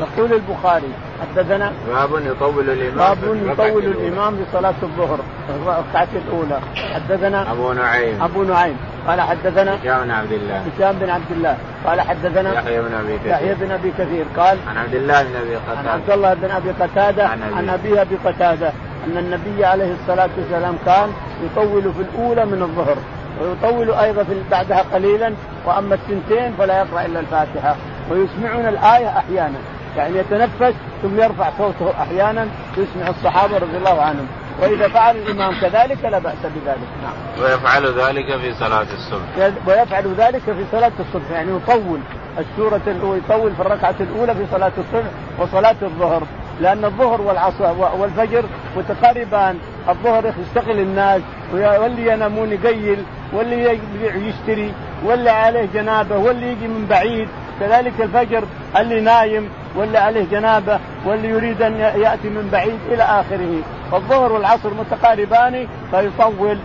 [0.00, 6.60] يقول البخاري حدثنا باب يطول الإمام باب يطول الإمام في صلاة الظهر الركعة الأولى.
[6.94, 8.22] حدثنا أبو نعيم.
[8.22, 8.76] أبو نعيم.
[9.08, 10.56] قال حدثنا هشام بن عبد الله.
[10.56, 11.56] هشام بن عبد الله.
[11.86, 13.30] قال حدثنا يحيى بن أبي كثير.
[13.30, 14.24] يحيى بن أبي كثير.
[14.36, 17.42] قال عن عبد الله بن أبي عن قتاده عبد الله بن أبي قتادة عن.
[17.54, 18.72] عن ابي أبي قتادة
[19.06, 21.08] أن النبي عليه الصلاة والسلام كان
[21.44, 22.96] يطول في الأولى من الظهر.
[23.40, 25.32] ويطول أيضا في بعدها قليلا
[25.66, 27.76] وأما الثنتين فلا يقرأ إلا الفاتحة.
[28.10, 29.58] ويسمعون الآية أحيانا.
[29.96, 34.26] يعني يتنفس ثم يرفع صوته أحيانا يسمع الصحابة رضي الله عنهم.
[34.62, 36.88] وإذا فعل الإمام كذلك لا بأس بذلك.
[37.02, 37.44] نعم.
[37.44, 39.50] ويفعل ذلك في صلاة الصبح.
[39.66, 41.30] ويفعل ذلك في صلاة الصبح.
[41.30, 42.00] يعني يطول
[42.38, 46.22] السورة ويطول في الركعة الأولى في صلاة الصبح وصلاة الظهر.
[46.60, 48.44] لأن الظهر والعصر والفجر
[48.76, 49.58] متقاربان.
[49.88, 51.22] الظهر يستقل الناس
[51.52, 54.72] واللي ينامون يقيل واللي يشتري
[55.04, 57.28] واللي عليه جنابة واللي يجي من بعيد.
[57.60, 58.44] كذلك الفجر
[58.76, 63.62] اللي نايم واللي عليه جنابة واللي يريد أن يأتي من بعيد إلى آخره.
[63.92, 66.58] فالظهر والعصر متقاربان فيطول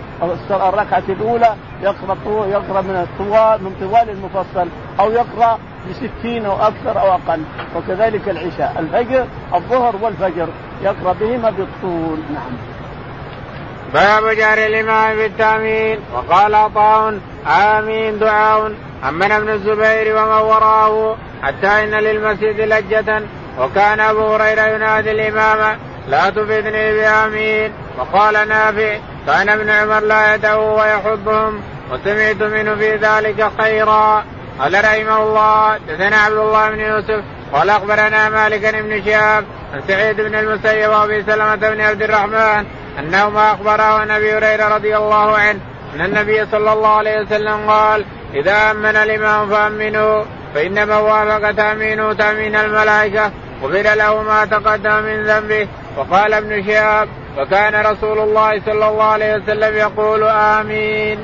[0.52, 2.18] الركعة الأولى يقرأ
[2.48, 4.68] يقرأ من الطوال من طوال المفصل
[5.00, 5.60] أو يقرأ
[5.90, 7.42] بستين أو أكثر أو أقل.
[7.76, 8.76] وكذلك العشاء.
[8.80, 10.48] الفجر الظهر والفجر
[10.84, 12.20] يقرأ بهما بالطول.
[12.34, 12.71] نعم.
[13.94, 16.00] باب جار الإمام بالتأمين.
[16.14, 18.74] وقال عطاء آمين دعاء.
[19.10, 23.22] أمن ابن الزبير ومن وراءه حتى إن للمسجد لجة.
[23.60, 25.78] وكان أبو هريرة ينادي الإمام
[26.08, 27.74] لا تفدني بآمين.
[27.98, 31.62] وقال نافع كان ابن عمر لا يدعو ويحبهم
[31.92, 34.24] وسمعت منه في ذلك خيرا.
[34.60, 37.24] قال رحمه الله دثنا عبد الله بن يوسف
[37.54, 42.66] قال أخبرنا مالك بن شهاب عن سعيد بن المسيب وأبي سلمة بن عبد الرحمن
[43.00, 45.60] أنهما اخبرا عن ابي هريرة رضي الله عنه
[45.96, 50.24] أن النبي صلى الله عليه وسلم قال إذا آمن الإمام فآمنوا
[50.56, 53.32] فإنما وافق تامينه تأمين الملائكة
[53.64, 59.36] غفر له ما تقدم من ذنبه وقال ابن شهاب وكان رسول الله صلى الله عليه
[59.36, 61.20] وسلم يقول آمين.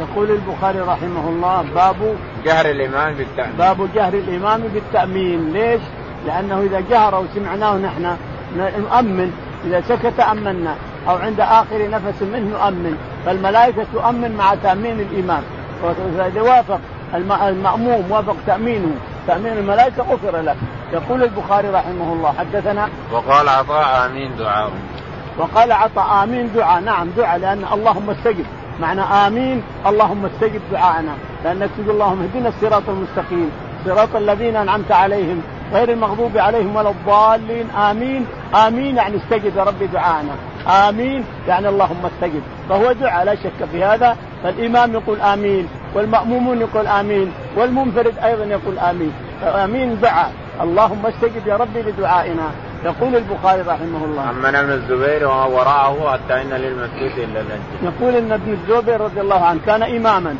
[0.00, 3.56] يقول البخاري رحمه الله باب جهر الامام بالتأمين.
[3.58, 5.80] باب جهر الامام بالتأمين، ليش؟
[6.26, 8.16] لأنه إذا جهر وسمعناه نحن
[8.78, 9.32] نؤمن.
[9.64, 10.74] إذا سكت امنا
[11.08, 12.96] أو عند آخر نفس منه نؤمن.
[13.26, 15.42] فالملائكة تؤمن مع تأمين الامام
[15.82, 16.80] واذا وافق
[17.14, 18.94] المأموم وافق تأمينه
[19.26, 20.56] تأمين الملائكة غفر له.
[20.92, 24.70] يقول البخاري رحمه الله حدثنا؟ وقال عطاء آمين دعاء.
[25.38, 26.80] وقال عطاء آمين دعاء.
[26.80, 28.46] نعم دعاء لأن اللهم استجب.
[28.80, 29.62] معنى آمين.
[29.86, 31.14] اللهم استجب دعاءنا.
[31.44, 33.50] لانك تقول اللهم اهدنا الصراط المستقيم.
[33.86, 35.42] صراط الذين أنعمت عليهم.
[35.72, 37.70] غير المغضوب عليهم ولا الضالين.
[37.70, 38.26] آمين.
[38.54, 40.32] آمين يعني استجب يا ربي دعاءنا.
[40.88, 42.42] آمين يعني اللهم استجب.
[42.68, 44.16] فهو دعاء لا شك في هذا.
[44.42, 45.68] فالإمام يقول آمين.
[45.94, 47.32] والمأمومون يقول آمين.
[47.56, 49.12] والمنفرد أيضا يقول آمين.
[49.42, 50.32] امين دعاء.
[50.62, 52.50] اللهم استجب يا ربي لدعائنا.
[52.84, 54.30] يقول البخاري رحمه الله.
[54.30, 59.20] أمن ابن الزبير وما وراءه حتى إن للمسجد إلا الأنجل يقول أن ابن الزبير رضي
[59.20, 60.36] الله عنه كان إماما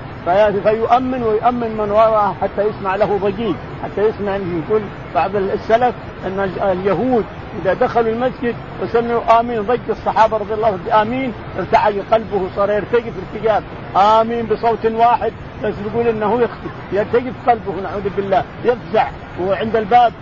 [0.64, 4.82] فيؤمن ويؤمن من وراءه حتى يسمع له ضجيج حتى يسمع يقول
[5.14, 5.94] بعض السلف
[6.26, 7.24] إن اليهود
[7.62, 13.12] إذا دخلوا المسجد وسمعوا آمين ضج الصحابة رضي الله عنهم امين ارتعج قلبه صار يرتجف
[13.34, 13.62] ارتجاف
[13.96, 15.32] آمين بصوت واحد
[15.62, 16.48] بس يقول إنه
[16.92, 19.08] يرتجف قلبه نعوذ بالله يفزع.
[19.40, 20.12] وعند الباب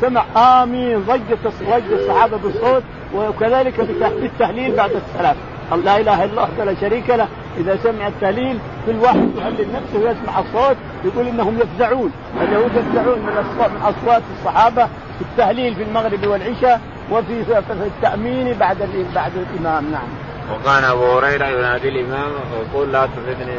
[0.00, 0.24] سمع
[0.62, 1.38] آمين ضجت
[1.70, 2.82] ضج الصحابة بالصوت
[3.14, 3.80] وكذلك
[4.20, 5.36] بالتهليل بعد السلام.
[5.84, 7.28] لا إله إلا الله ولا شريك له.
[7.58, 12.12] إذا سمع التهليل كل واحد يهلل نفسه ويسمع الصوت يقول إنهم يفزعون.
[12.42, 16.80] اليهود يفزعون من أصوات الصحابة في التهليل في المغرب والعشاء
[17.10, 18.78] وفي في التأمين بعد
[19.14, 19.92] بعد الإمام.
[19.92, 20.08] نعم.
[20.52, 23.56] وكان أبو هريرة ينادي الإمام ويقول لا تفدني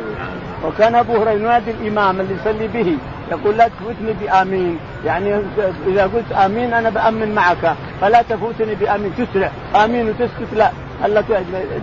[0.66, 2.98] وكان أبو هريرة ينادي الإمام اللي يصلي به.
[3.34, 4.80] يقول لا تفوتني بآمين.
[5.06, 5.42] يعني
[5.88, 9.14] إذا قلت آمين أنا بآمن معك فلا تفوتني بآمين.
[9.18, 9.52] تسرع.
[9.76, 10.72] آمين وتسكت لا.
[11.06, 11.24] ألا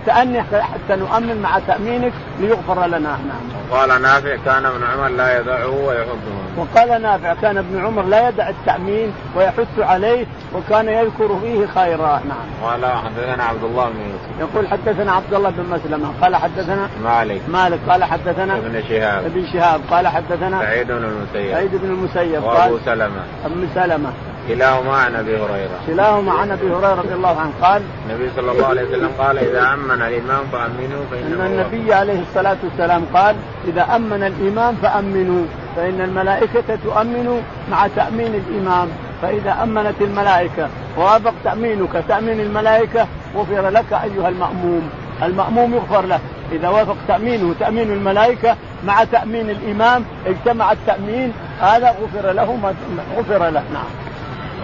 [0.05, 2.99] تأني حتى نؤمن مع تأمينك ليغفر لنا.
[2.99, 3.61] نعم.
[3.71, 6.31] وقال نافع كان ابن عمر لا يدعه ويحضه.
[6.57, 12.21] وقال نافع كان ابن عمر لا يدع التأمين ويحث عليه وكان يذكر فيه خيرا.
[12.29, 12.71] نعم.
[12.71, 14.39] قال حدثنا عبد الله بن يوسف.
[14.39, 17.41] يقول حدثنا عبد الله بن مسلمة قال حدثنا مالك.
[17.47, 17.79] مالك.
[17.89, 19.25] قال حدثنا ابن شهاب.
[19.25, 19.81] ابن شهاب.
[19.91, 21.51] قال حدثنا سعيد بن المسيب.
[21.51, 22.43] سعيد بن المسيب.
[22.43, 23.23] وأبو سلمة.
[23.45, 24.11] ابن سلمة.
[24.55, 25.79] كلاهما عن أبي هريرة.
[25.87, 27.51] كلاهما عن أبي هريرة رضي الله عنه.
[27.61, 32.19] قال النبي صلى الله عليه وسلم قال إذا أمن الامام فأمنوا فإنه إن النبي عليه
[32.21, 33.35] الصلاة والسلام قال
[33.67, 35.45] إذا أمن الامام فأمنوا
[35.75, 38.87] فإن الملائكة تؤمن مع تأمين الامام
[39.21, 44.89] فإذا أمنت الملائكة ووافق تأمينك تأمين الملائكة غفر لك أيها المأموم.
[45.23, 46.19] المأموم يغفر له.
[46.51, 52.73] إذا وافق تأمينه تأمين الملائكة مع تأمين الامام اجتمع التأمين هذا غفر له
[53.17, 53.63] غفر له.
[53.73, 54.00] نعم.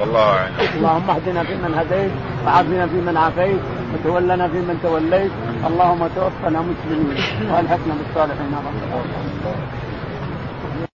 [0.02, 0.54] والله أعلم.
[0.78, 2.12] اللهم اهدنا فيمن هديت
[2.45, 3.62] وعافنا فيمن عافيت
[3.93, 5.32] وتولنا فيمن توليت.
[5.68, 7.18] اللهم توفنا مسلمين
[7.52, 8.78] وألحقنا بالصالحين رب.
[8.84, 9.87] العالمين